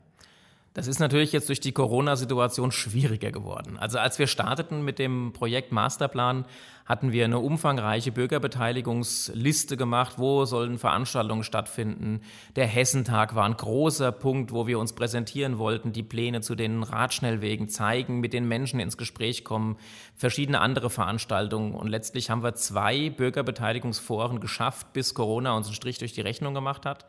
Das 0.78 0.86
ist 0.86 1.00
natürlich 1.00 1.32
jetzt 1.32 1.50
durch 1.50 1.60
die 1.60 1.72
Corona-Situation 1.72 2.72
schwieriger 2.72 3.32
geworden. 3.32 3.80
Also 3.80 3.98
als 3.98 4.20
wir 4.20 4.28
starteten 4.28 4.84
mit 4.84 5.00
dem 5.00 5.34
Projekt 5.34 5.72
Masterplan, 5.72 6.46
hatten 6.88 7.12
wir 7.12 7.26
eine 7.26 7.40
umfangreiche 7.40 8.14
Bürgerbeteiligungsliste 8.14 9.76
gemacht, 9.76 10.14
wo 10.18 10.46
sollen 10.46 10.78
Veranstaltungen 10.78 11.44
stattfinden. 11.44 12.22
Der 12.56 12.66
Hessentag 12.66 13.36
war 13.36 13.44
ein 13.44 13.58
großer 13.58 14.14
Punkt, 14.14 14.54
wo 14.54 14.68
wir 14.68 14.80
uns 14.80 14.94
präsentieren 14.94 15.58
wollten, 15.58 15.92
die 15.92 16.04
Pläne 16.04 16.40
zu 16.42 16.56
den 16.56 16.84
Radschnellwegen 16.84 17.68
zeigen, 17.68 18.22
mit 18.22 18.32
den 18.32 18.48
Menschen 18.48 18.80
ins 18.80 18.98
Gespräch 18.98 19.44
kommen, 19.44 19.76
verschiedene 20.16 20.62
andere 20.62 20.90
Veranstaltungen. 20.90 21.76
Und 21.76 21.90
letztlich 21.90 22.30
haben 22.30 22.42
wir 22.42 22.56
zwei 22.56 23.10
Bürgerbeteiligungsforen 23.10 24.40
geschafft, 24.40 24.94
bis 24.94 25.14
Corona 25.14 25.58
uns 25.58 25.68
einen 25.68 25.76
Strich 25.76 25.98
durch 25.98 26.14
die 26.14 26.22
Rechnung 26.22 26.54
gemacht 26.54 26.86
hat. 26.86 27.06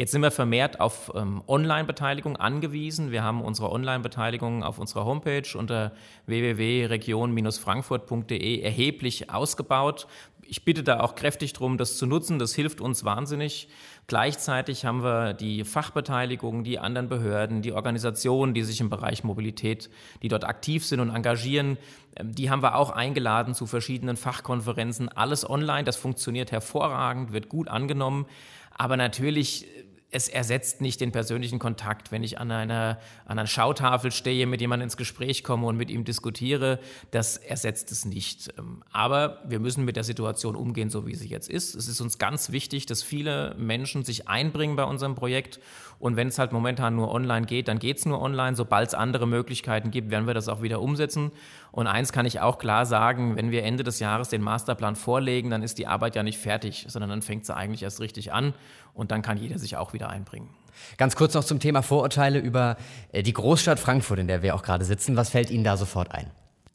Jetzt 0.00 0.10
sind 0.12 0.22
wir 0.22 0.30
vermehrt 0.30 0.80
auf 0.80 1.12
ähm, 1.14 1.42
Online-Beteiligung 1.46 2.38
angewiesen. 2.38 3.10
Wir 3.10 3.22
haben 3.22 3.42
unsere 3.42 3.70
Online-Beteiligung 3.70 4.64
auf 4.64 4.78
unserer 4.78 5.04
Homepage 5.04 5.42
unter 5.54 5.92
www.region-frankfurt.de 6.24 8.62
erheblich 8.62 9.19
ausgebaut. 9.28 10.06
Ich 10.42 10.64
bitte 10.64 10.82
da 10.82 11.00
auch 11.00 11.14
kräftig 11.14 11.52
darum, 11.52 11.76
das 11.76 11.98
zu 11.98 12.06
nutzen. 12.06 12.38
Das 12.38 12.54
hilft 12.54 12.80
uns 12.80 13.04
wahnsinnig. 13.04 13.68
Gleichzeitig 14.06 14.84
haben 14.84 15.04
wir 15.04 15.34
die 15.34 15.64
Fachbeteiligung, 15.64 16.64
die 16.64 16.78
anderen 16.78 17.08
Behörden, 17.08 17.62
die 17.62 17.72
Organisationen, 17.72 18.54
die 18.54 18.64
sich 18.64 18.80
im 18.80 18.90
Bereich 18.90 19.22
Mobilität, 19.22 19.90
die 20.22 20.28
dort 20.28 20.44
aktiv 20.44 20.84
sind 20.86 21.00
und 21.00 21.14
engagieren, 21.14 21.76
ähm, 22.16 22.34
die 22.34 22.50
haben 22.50 22.62
wir 22.62 22.74
auch 22.76 22.90
eingeladen 22.90 23.54
zu 23.54 23.66
verschiedenen 23.66 24.16
Fachkonferenzen. 24.16 25.08
Alles 25.08 25.48
online, 25.48 25.84
das 25.84 25.96
funktioniert 25.96 26.50
hervorragend, 26.50 27.32
wird 27.32 27.48
gut 27.48 27.68
angenommen. 27.68 28.26
Aber 28.70 28.96
natürlich 28.96 29.66
es 30.12 30.28
ersetzt 30.28 30.80
nicht 30.80 31.00
den 31.00 31.12
persönlichen 31.12 31.58
Kontakt. 31.58 32.10
Wenn 32.10 32.22
ich 32.22 32.38
an 32.38 32.50
einer, 32.50 32.98
an 33.26 33.38
einer 33.38 33.46
Schautafel 33.46 34.10
stehe, 34.10 34.46
mit 34.46 34.60
jemandem 34.60 34.86
ins 34.86 34.96
Gespräch 34.96 35.44
komme 35.44 35.66
und 35.66 35.76
mit 35.76 35.90
ihm 35.90 36.04
diskutiere, 36.04 36.80
das 37.12 37.36
ersetzt 37.36 37.92
es 37.92 38.04
nicht. 38.04 38.52
Ähm, 38.58 38.82
aber 38.92 39.42
wir 39.46 39.60
müssen 39.60 39.84
mit 39.84 39.96
der 39.96 40.04
Situation 40.04 40.56
umgehen, 40.56 40.90
so 40.90 41.06
wie 41.06 41.14
sie 41.14 41.28
jetzt 41.28 41.48
ist. 41.48 41.74
Es 41.74 41.86
ist 41.86 42.00
uns 42.00 42.18
ganz 42.18 42.50
wichtig, 42.50 42.86
dass 42.86 43.02
viele 43.02 43.54
Menschen 43.56 44.04
sich 44.04 44.28
einbringen 44.28 44.76
bei 44.76 44.84
unserem 44.84 45.14
Projekt. 45.14 45.60
Und 46.00 46.16
wenn 46.16 46.28
es 46.28 46.38
halt 46.38 46.52
momentan 46.52 46.96
nur 46.96 47.12
online 47.12 47.46
geht, 47.46 47.68
dann 47.68 47.78
geht 47.78 47.98
es 47.98 48.06
nur 48.06 48.20
online. 48.20 48.56
Sobald 48.56 48.88
es 48.88 48.94
andere 48.94 49.28
Möglichkeiten 49.28 49.90
gibt, 49.90 50.10
werden 50.10 50.26
wir 50.26 50.34
das 50.34 50.48
auch 50.48 50.62
wieder 50.62 50.80
umsetzen. 50.80 51.30
Und 51.72 51.86
eins 51.86 52.12
kann 52.12 52.26
ich 52.26 52.40
auch 52.40 52.58
klar 52.58 52.86
sagen, 52.86 53.36
wenn 53.36 53.50
wir 53.50 53.64
Ende 53.64 53.84
des 53.84 54.00
Jahres 54.00 54.28
den 54.28 54.42
Masterplan 54.42 54.96
vorlegen, 54.96 55.50
dann 55.50 55.62
ist 55.62 55.78
die 55.78 55.86
Arbeit 55.86 56.16
ja 56.16 56.22
nicht 56.22 56.38
fertig, 56.38 56.86
sondern 56.88 57.10
dann 57.10 57.22
fängt 57.22 57.46
sie 57.46 57.54
eigentlich 57.54 57.82
erst 57.82 58.00
richtig 58.00 58.32
an 58.32 58.54
und 58.94 59.10
dann 59.10 59.22
kann 59.22 59.38
jeder 59.38 59.58
sich 59.58 59.76
auch 59.76 59.92
wieder 59.92 60.08
einbringen. 60.08 60.48
Ganz 60.96 61.16
kurz 61.16 61.34
noch 61.34 61.44
zum 61.44 61.60
Thema 61.60 61.82
Vorurteile 61.82 62.38
über 62.38 62.76
äh, 63.12 63.22
die 63.22 63.32
Großstadt 63.32 63.78
Frankfurt, 63.78 64.18
in 64.18 64.28
der 64.28 64.42
wir 64.42 64.54
auch 64.54 64.62
gerade 64.62 64.84
sitzen. 64.84 65.16
Was 65.16 65.30
fällt 65.30 65.50
Ihnen 65.50 65.64
da 65.64 65.76
sofort 65.76 66.12
ein? 66.12 66.30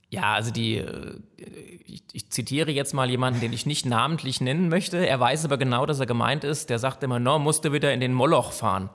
Ja, 0.09 0.33
also 0.33 0.51
die, 0.51 0.77
äh, 0.77 1.19
ich, 1.85 2.03
ich, 2.13 2.29
zitiere 2.29 2.71
jetzt 2.71 2.93
mal 2.93 3.09
jemanden, 3.09 3.41
den 3.41 3.51
ich 3.51 3.65
nicht 3.65 3.85
namentlich 3.85 4.39
nennen 4.39 4.69
möchte. 4.69 5.05
Er 5.05 5.19
weiß 5.19 5.45
aber 5.45 5.57
genau, 5.57 5.85
dass 5.85 5.99
er 5.99 6.05
gemeint 6.05 6.43
ist. 6.43 6.69
Der 6.69 6.79
sagt 6.79 7.03
immer, 7.03 7.19
no, 7.19 7.39
musste 7.39 7.73
wieder 7.73 7.91
in 7.93 7.99
den 7.99 8.13
Moloch 8.13 8.51
fahren. 8.51 8.89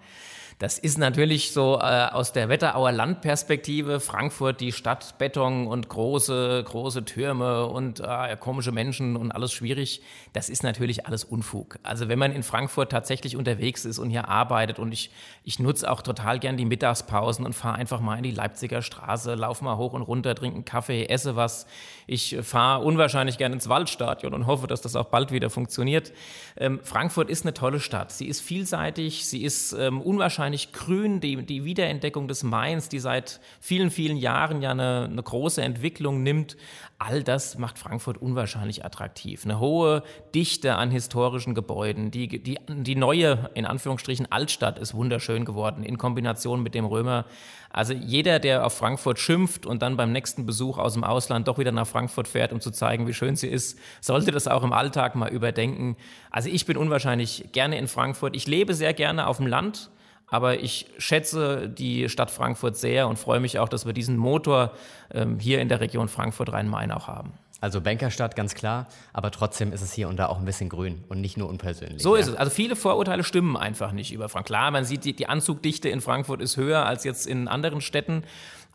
Das 0.60 0.78
ist 0.78 0.98
natürlich 0.98 1.52
so 1.52 1.78
äh, 1.78 2.08
aus 2.10 2.34
der 2.34 2.50
Wetterauer 2.50 2.92
Landperspektive, 2.92 3.98
Frankfurt, 3.98 4.60
die 4.60 4.72
Stadt 4.72 5.16
Beton 5.16 5.66
und 5.66 5.88
große, 5.88 6.62
große 6.66 7.06
Türme 7.06 7.64
und 7.64 8.00
äh, 8.00 8.36
komische 8.38 8.70
Menschen 8.70 9.16
und 9.16 9.32
alles 9.32 9.54
schwierig. 9.54 10.02
Das 10.34 10.50
ist 10.50 10.62
natürlich 10.62 11.06
alles 11.06 11.24
Unfug. 11.24 11.78
Also 11.82 12.10
wenn 12.10 12.18
man 12.18 12.32
in 12.32 12.42
Frankfurt 12.42 12.92
tatsächlich 12.92 13.38
unterwegs 13.38 13.86
ist 13.86 13.98
und 13.98 14.10
hier 14.10 14.28
arbeitet 14.28 14.78
und 14.78 14.92
ich, 14.92 15.10
ich 15.44 15.60
nutze 15.60 15.90
auch 15.90 16.02
total 16.02 16.38
gern 16.38 16.58
die 16.58 16.66
Mittagspausen 16.66 17.46
und 17.46 17.54
fahre 17.54 17.76
einfach 17.76 18.00
mal 18.00 18.18
in 18.18 18.24
die 18.24 18.30
Leipziger 18.30 18.82
Straße, 18.82 19.36
laufe 19.36 19.64
mal 19.64 19.78
hoch 19.78 19.94
und 19.94 20.02
runter, 20.02 20.34
trinke 20.34 20.56
einen 20.56 20.66
Kaffee, 20.66 21.06
esse 21.06 21.36
was. 21.36 21.66
Ich 22.06 22.36
fahre 22.42 22.84
unwahrscheinlich 22.84 23.38
gern 23.38 23.54
ins 23.54 23.70
Waldstadion 23.70 24.34
und 24.34 24.46
hoffe, 24.46 24.66
dass 24.66 24.82
das 24.82 24.94
auch 24.94 25.06
bald 25.06 25.32
wieder 25.32 25.48
funktioniert. 25.48 26.12
Ähm, 26.58 26.80
Frankfurt 26.82 27.30
ist 27.30 27.46
eine 27.46 27.54
tolle 27.54 27.80
Stadt. 27.80 28.12
Sie 28.12 28.26
ist 28.26 28.42
vielseitig, 28.42 29.26
sie 29.26 29.42
ist 29.42 29.72
ähm, 29.72 30.02
unwahrscheinlich 30.02 30.49
unwahrscheinlich 30.50 30.72
grün, 30.72 31.20
die, 31.20 31.44
die 31.46 31.64
Wiederentdeckung 31.64 32.26
des 32.26 32.42
Mains, 32.42 32.88
die 32.88 32.98
seit 32.98 33.40
vielen, 33.60 33.90
vielen 33.90 34.16
Jahren 34.16 34.62
ja 34.62 34.72
eine, 34.72 35.08
eine 35.10 35.22
große 35.22 35.62
Entwicklung 35.62 36.22
nimmt. 36.22 36.56
All 36.98 37.22
das 37.22 37.56
macht 37.56 37.78
Frankfurt 37.78 38.18
unwahrscheinlich 38.20 38.84
attraktiv. 38.84 39.44
Eine 39.44 39.60
hohe 39.60 40.02
Dichte 40.34 40.74
an 40.74 40.90
historischen 40.90 41.54
Gebäuden. 41.54 42.10
Die, 42.10 42.26
die, 42.28 42.58
die 42.68 42.96
neue, 42.96 43.50
in 43.54 43.64
Anführungsstrichen, 43.64 44.30
Altstadt 44.30 44.78
ist 44.78 44.94
wunderschön 44.94 45.44
geworden 45.44 45.84
in 45.84 45.98
Kombination 45.98 46.62
mit 46.62 46.74
dem 46.74 46.84
Römer. 46.84 47.26
Also 47.72 47.92
jeder, 47.92 48.40
der 48.40 48.66
auf 48.66 48.76
Frankfurt 48.76 49.20
schimpft 49.20 49.64
und 49.64 49.80
dann 49.80 49.96
beim 49.96 50.10
nächsten 50.10 50.44
Besuch 50.44 50.76
aus 50.76 50.94
dem 50.94 51.04
Ausland 51.04 51.46
doch 51.46 51.58
wieder 51.58 51.70
nach 51.70 51.86
Frankfurt 51.86 52.26
fährt, 52.26 52.52
um 52.52 52.60
zu 52.60 52.72
zeigen, 52.72 53.06
wie 53.06 53.14
schön 53.14 53.36
sie 53.36 53.46
ist, 53.46 53.78
sollte 54.00 54.32
das 54.32 54.48
auch 54.48 54.64
im 54.64 54.72
Alltag 54.72 55.14
mal 55.14 55.30
überdenken. 55.30 55.96
Also 56.32 56.48
ich 56.48 56.66
bin 56.66 56.76
unwahrscheinlich 56.76 57.44
gerne 57.52 57.78
in 57.78 57.86
Frankfurt. 57.86 58.34
Ich 58.34 58.48
lebe 58.48 58.74
sehr 58.74 58.92
gerne 58.92 59.28
auf 59.28 59.36
dem 59.36 59.46
Land. 59.46 59.90
Aber 60.30 60.60
ich 60.60 60.86
schätze 60.98 61.68
die 61.68 62.08
Stadt 62.08 62.30
Frankfurt 62.30 62.76
sehr 62.76 63.08
und 63.08 63.18
freue 63.18 63.40
mich 63.40 63.58
auch, 63.58 63.68
dass 63.68 63.84
wir 63.84 63.92
diesen 63.92 64.16
Motor 64.16 64.72
ähm, 65.12 65.38
hier 65.38 65.60
in 65.60 65.68
der 65.68 65.80
Region 65.80 66.08
Frankfurt-Rhein-Main 66.08 66.92
auch 66.92 67.08
haben. 67.08 67.32
Also 67.60 67.82
Bankerstadt, 67.82 68.36
ganz 68.36 68.54
klar, 68.54 68.86
aber 69.12 69.30
trotzdem 69.30 69.72
ist 69.72 69.82
es 69.82 69.92
hier 69.92 70.08
und 70.08 70.16
da 70.16 70.26
auch 70.26 70.38
ein 70.38 70.46
bisschen 70.46 70.70
grün 70.70 71.04
und 71.08 71.20
nicht 71.20 71.36
nur 71.36 71.48
unpersönlich. 71.48 72.02
So 72.02 72.16
ja. 72.16 72.22
ist 72.22 72.28
es. 72.28 72.34
Also 72.34 72.50
viele 72.50 72.74
Vorurteile 72.74 73.22
stimmen 73.22 73.56
einfach 73.56 73.92
nicht 73.92 74.12
über 74.12 74.30
Frankfurt. 74.30 74.46
Klar, 74.46 74.70
man 74.70 74.86
sieht, 74.86 75.04
die, 75.04 75.14
die 75.14 75.26
Anzugdichte 75.26 75.90
in 75.90 76.00
Frankfurt 76.00 76.40
ist 76.40 76.56
höher 76.56 76.86
als 76.86 77.04
jetzt 77.04 77.26
in 77.26 77.48
anderen 77.48 77.82
Städten. 77.82 78.24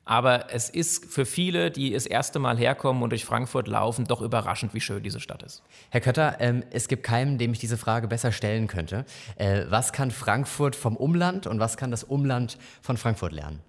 Aber 0.06 0.54
es 0.54 0.70
ist 0.70 1.06
für 1.12 1.26
viele, 1.26 1.72
die 1.72 1.92
das 1.92 2.06
erste 2.06 2.38
Mal 2.38 2.58
herkommen 2.58 3.02
und 3.02 3.10
durch 3.10 3.26
Frankfurt 3.26 3.68
laufen, 3.68 4.06
doch 4.06 4.22
überraschend, 4.22 4.74
wie 4.76 4.82
schön 4.82 5.02
diese 5.02 5.20
Stadt 5.20 5.42
ist. 5.42 5.64
Herr 5.90 6.02
Kötter, 6.02 6.38
ähm, 6.40 6.64
es 6.70 6.88
gibt 6.88 7.04
keinen, 7.04 7.40
dem 7.40 7.52
ich 7.54 7.60
diese 7.60 7.78
Frage 7.78 8.08
besser 8.08 8.32
stellen 8.32 8.68
könnte. 8.68 9.06
Äh, 9.36 9.64
was 9.70 9.92
kann 9.94 10.12
Frankfurt 10.12 10.76
vom 10.76 10.96
Umland 10.96 11.48
und 11.48 11.60
was 11.60 11.76
kann 11.76 11.90
das 11.90 12.04
Umland 12.04 12.58
von 12.82 12.98
Frankfurt 12.98 13.34
lernen? 13.34 13.62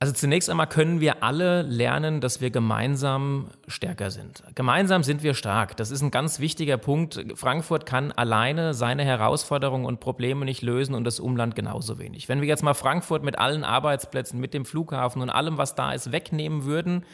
Also 0.00 0.12
zunächst 0.12 0.50
einmal 0.50 0.66
können 0.66 1.00
wir 1.00 1.22
alle 1.22 1.62
lernen, 1.62 2.20
dass 2.20 2.40
wir 2.40 2.50
gemeinsam 2.50 3.48
stärker 3.68 4.10
sind. 4.10 4.42
Gemeinsam 4.54 5.02
sind 5.02 5.22
wir 5.22 5.34
stark. 5.34 5.76
Das 5.76 5.90
ist 5.90 6.02
ein 6.02 6.10
ganz 6.10 6.40
wichtiger 6.40 6.76
Punkt. 6.76 7.24
Frankfurt 7.36 7.86
kann 7.86 8.12
alleine 8.12 8.74
seine 8.74 9.04
Herausforderungen 9.04 9.86
und 9.86 10.00
Probleme 10.00 10.44
nicht 10.44 10.62
lösen 10.62 10.94
und 10.94 11.04
das 11.04 11.20
Umland 11.20 11.54
genauso 11.54 11.98
wenig. 11.98 12.28
Wenn 12.28 12.40
wir 12.40 12.48
jetzt 12.48 12.62
mal 12.62 12.74
Frankfurt 12.74 13.22
mit 13.22 13.38
allen 13.38 13.64
Arbeitsplätzen, 13.64 14.40
mit 14.40 14.52
dem 14.52 14.64
Flughafen 14.64 15.22
und 15.22 15.30
allem, 15.30 15.58
was 15.58 15.74
da 15.74 15.92
ist, 15.92 16.12
wegnehmen 16.12 16.64
würden, 16.64 17.04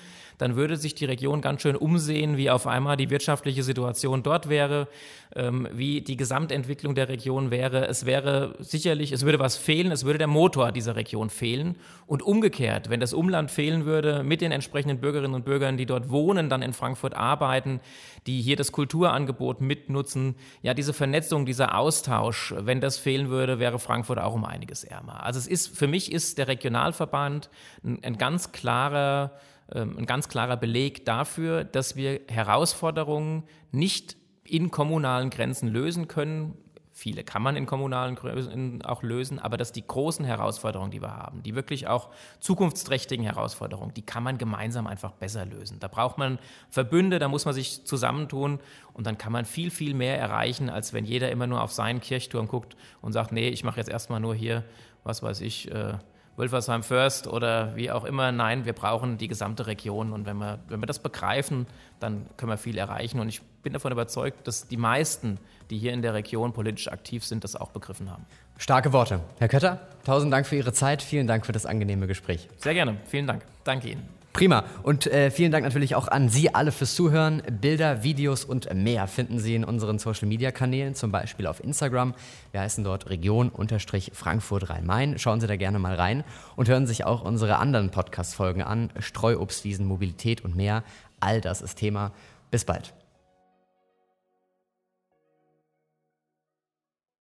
dann 0.40 0.56
würde 0.56 0.76
sich 0.76 0.94
die 0.94 1.04
Region 1.04 1.42
ganz 1.42 1.60
schön 1.60 1.76
umsehen, 1.76 2.36
wie 2.36 2.50
auf 2.50 2.66
einmal 2.66 2.96
die 2.96 3.10
wirtschaftliche 3.10 3.62
Situation 3.62 4.22
dort 4.22 4.48
wäre, 4.48 4.88
ähm, 5.36 5.68
wie 5.72 6.00
die 6.00 6.16
Gesamtentwicklung 6.16 6.94
der 6.94 7.08
Region 7.08 7.50
wäre. 7.50 7.86
Es 7.86 8.06
wäre 8.06 8.54
sicherlich, 8.58 9.12
es 9.12 9.24
würde 9.24 9.38
was 9.38 9.56
fehlen, 9.56 9.92
es 9.92 10.04
würde 10.04 10.18
der 10.18 10.28
Motor 10.28 10.72
dieser 10.72 10.96
Region 10.96 11.28
fehlen. 11.28 11.76
Und 12.06 12.22
umgekehrt, 12.22 12.88
wenn 12.88 13.00
das 13.00 13.12
Umland 13.12 13.50
fehlen 13.50 13.84
würde, 13.84 14.22
mit 14.22 14.40
den 14.40 14.50
entsprechenden 14.50 14.98
Bürgerinnen 14.98 15.34
und 15.34 15.44
Bürgern, 15.44 15.76
die 15.76 15.86
dort 15.86 16.10
wohnen, 16.10 16.48
dann 16.48 16.62
in 16.62 16.72
Frankfurt 16.72 17.14
arbeiten, 17.14 17.80
die 18.26 18.40
hier 18.40 18.56
das 18.56 18.72
Kulturangebot 18.72 19.60
mitnutzen, 19.60 20.36
ja, 20.62 20.72
diese 20.72 20.94
Vernetzung, 20.94 21.44
dieser 21.44 21.76
Austausch, 21.76 22.54
wenn 22.56 22.80
das 22.80 22.96
fehlen 22.96 23.28
würde, 23.28 23.58
wäre 23.58 23.78
Frankfurt 23.78 24.18
auch 24.18 24.34
um 24.34 24.44
einiges 24.44 24.84
ärmer. 24.84 25.22
Also 25.24 25.38
es 25.38 25.46
ist, 25.46 25.76
für 25.76 25.86
mich 25.86 26.10
ist 26.10 26.38
der 26.38 26.48
Regionalverband 26.48 27.50
ein, 27.84 28.02
ein 28.02 28.16
ganz 28.16 28.52
klarer 28.52 29.32
ein 29.74 30.06
ganz 30.06 30.28
klarer 30.28 30.56
Beleg 30.56 31.04
dafür, 31.04 31.64
dass 31.64 31.96
wir 31.96 32.20
Herausforderungen 32.28 33.44
nicht 33.72 34.16
in 34.44 34.70
kommunalen 34.70 35.30
Grenzen 35.30 35.68
lösen 35.68 36.08
können. 36.08 36.56
Viele 36.92 37.24
kann 37.24 37.40
man 37.40 37.56
in 37.56 37.66
kommunalen 37.66 38.16
Grenzen 38.16 38.82
auch 38.82 39.02
lösen, 39.02 39.38
aber 39.38 39.56
dass 39.56 39.72
die 39.72 39.86
großen 39.86 40.24
Herausforderungen, 40.24 40.90
die 40.90 41.00
wir 41.00 41.16
haben, 41.16 41.42
die 41.42 41.54
wirklich 41.54 41.86
auch 41.86 42.10
zukunftsträchtigen 42.40 43.24
Herausforderungen, 43.24 43.94
die 43.94 44.02
kann 44.02 44.22
man 44.22 44.38
gemeinsam 44.38 44.86
einfach 44.86 45.12
besser 45.12 45.46
lösen. 45.46 45.78
Da 45.78 45.88
braucht 45.88 46.18
man 46.18 46.38
Verbünde, 46.68 47.18
da 47.18 47.28
muss 47.28 47.44
man 47.44 47.54
sich 47.54 47.86
zusammentun 47.86 48.58
und 48.92 49.06
dann 49.06 49.18
kann 49.18 49.32
man 49.32 49.44
viel, 49.44 49.70
viel 49.70 49.94
mehr 49.94 50.18
erreichen, 50.18 50.68
als 50.68 50.92
wenn 50.92 51.04
jeder 51.04 51.30
immer 51.30 51.46
nur 51.46 51.62
auf 51.62 51.72
seinen 51.72 52.00
Kirchturm 52.00 52.48
guckt 52.48 52.76
und 53.00 53.12
sagt, 53.12 53.32
nee, 53.32 53.48
ich 53.48 53.64
mache 53.64 53.78
jetzt 53.78 53.88
erstmal 53.88 54.20
nur 54.20 54.34
hier, 54.34 54.64
was 55.04 55.22
weiß 55.22 55.40
ich, 55.40 55.70
äh, 55.70 55.94
Wölfersheim 56.40 56.82
First 56.82 57.26
oder 57.26 57.76
wie 57.76 57.90
auch 57.90 58.04
immer. 58.04 58.32
Nein, 58.32 58.64
wir 58.64 58.72
brauchen 58.72 59.18
die 59.18 59.28
gesamte 59.28 59.66
Region 59.66 60.12
und 60.12 60.26
wenn 60.26 60.38
wir, 60.38 60.58
wenn 60.68 60.80
wir 60.80 60.86
das 60.86 60.98
begreifen, 60.98 61.66
dann 62.00 62.26
können 62.36 62.50
wir 62.50 62.56
viel 62.56 62.78
erreichen. 62.78 63.20
Und 63.20 63.28
ich 63.28 63.42
bin 63.62 63.72
davon 63.72 63.92
überzeugt, 63.92 64.48
dass 64.48 64.66
die 64.66 64.78
meisten, 64.78 65.38
die 65.68 65.78
hier 65.78 65.92
in 65.92 66.02
der 66.02 66.14
Region 66.14 66.52
politisch 66.52 66.88
aktiv 66.88 67.24
sind, 67.24 67.44
das 67.44 67.56
auch 67.56 67.70
begriffen 67.70 68.10
haben. 68.10 68.24
Starke 68.56 68.92
Worte. 68.92 69.20
Herr 69.38 69.48
Kötter, 69.48 69.80
tausend 70.04 70.32
Dank 70.32 70.46
für 70.46 70.56
Ihre 70.56 70.72
Zeit. 70.72 71.02
Vielen 71.02 71.26
Dank 71.26 71.46
für 71.46 71.52
das 71.52 71.66
angenehme 71.66 72.06
Gespräch. 72.06 72.48
Sehr 72.56 72.74
gerne. 72.74 72.96
Vielen 73.04 73.26
Dank. 73.26 73.44
Danke 73.64 73.88
Ihnen. 73.88 74.19
Prima. 74.32 74.64
Und 74.84 75.08
äh, 75.08 75.30
vielen 75.30 75.50
Dank 75.50 75.64
natürlich 75.64 75.96
auch 75.96 76.06
an 76.06 76.28
Sie 76.28 76.54
alle 76.54 76.70
fürs 76.70 76.94
Zuhören. 76.94 77.42
Bilder, 77.60 78.04
Videos 78.04 78.44
und 78.44 78.72
mehr 78.72 79.08
finden 79.08 79.40
Sie 79.40 79.56
in 79.56 79.64
unseren 79.64 79.98
Social 79.98 80.28
Media 80.28 80.52
Kanälen, 80.52 80.94
zum 80.94 81.10
Beispiel 81.10 81.46
auf 81.46 81.62
Instagram. 81.62 82.14
Wir 82.52 82.60
heißen 82.60 82.84
dort 82.84 83.10
Region-Frankfurt 83.10 84.70
Rhein-Main. 84.70 85.18
Schauen 85.18 85.40
Sie 85.40 85.48
da 85.48 85.56
gerne 85.56 85.80
mal 85.80 85.94
rein 85.94 86.22
und 86.54 86.68
hören 86.68 86.86
sich 86.86 87.04
auch 87.04 87.22
unsere 87.22 87.56
anderen 87.56 87.90
Podcast-Folgen 87.90 88.62
an. 88.62 88.90
Streuobstwiesen, 88.98 89.84
Mobilität 89.84 90.44
und 90.44 90.54
mehr. 90.54 90.84
All 91.18 91.40
das 91.40 91.60
ist 91.60 91.76
Thema. 91.76 92.12
Bis 92.50 92.64
bald. 92.64 92.99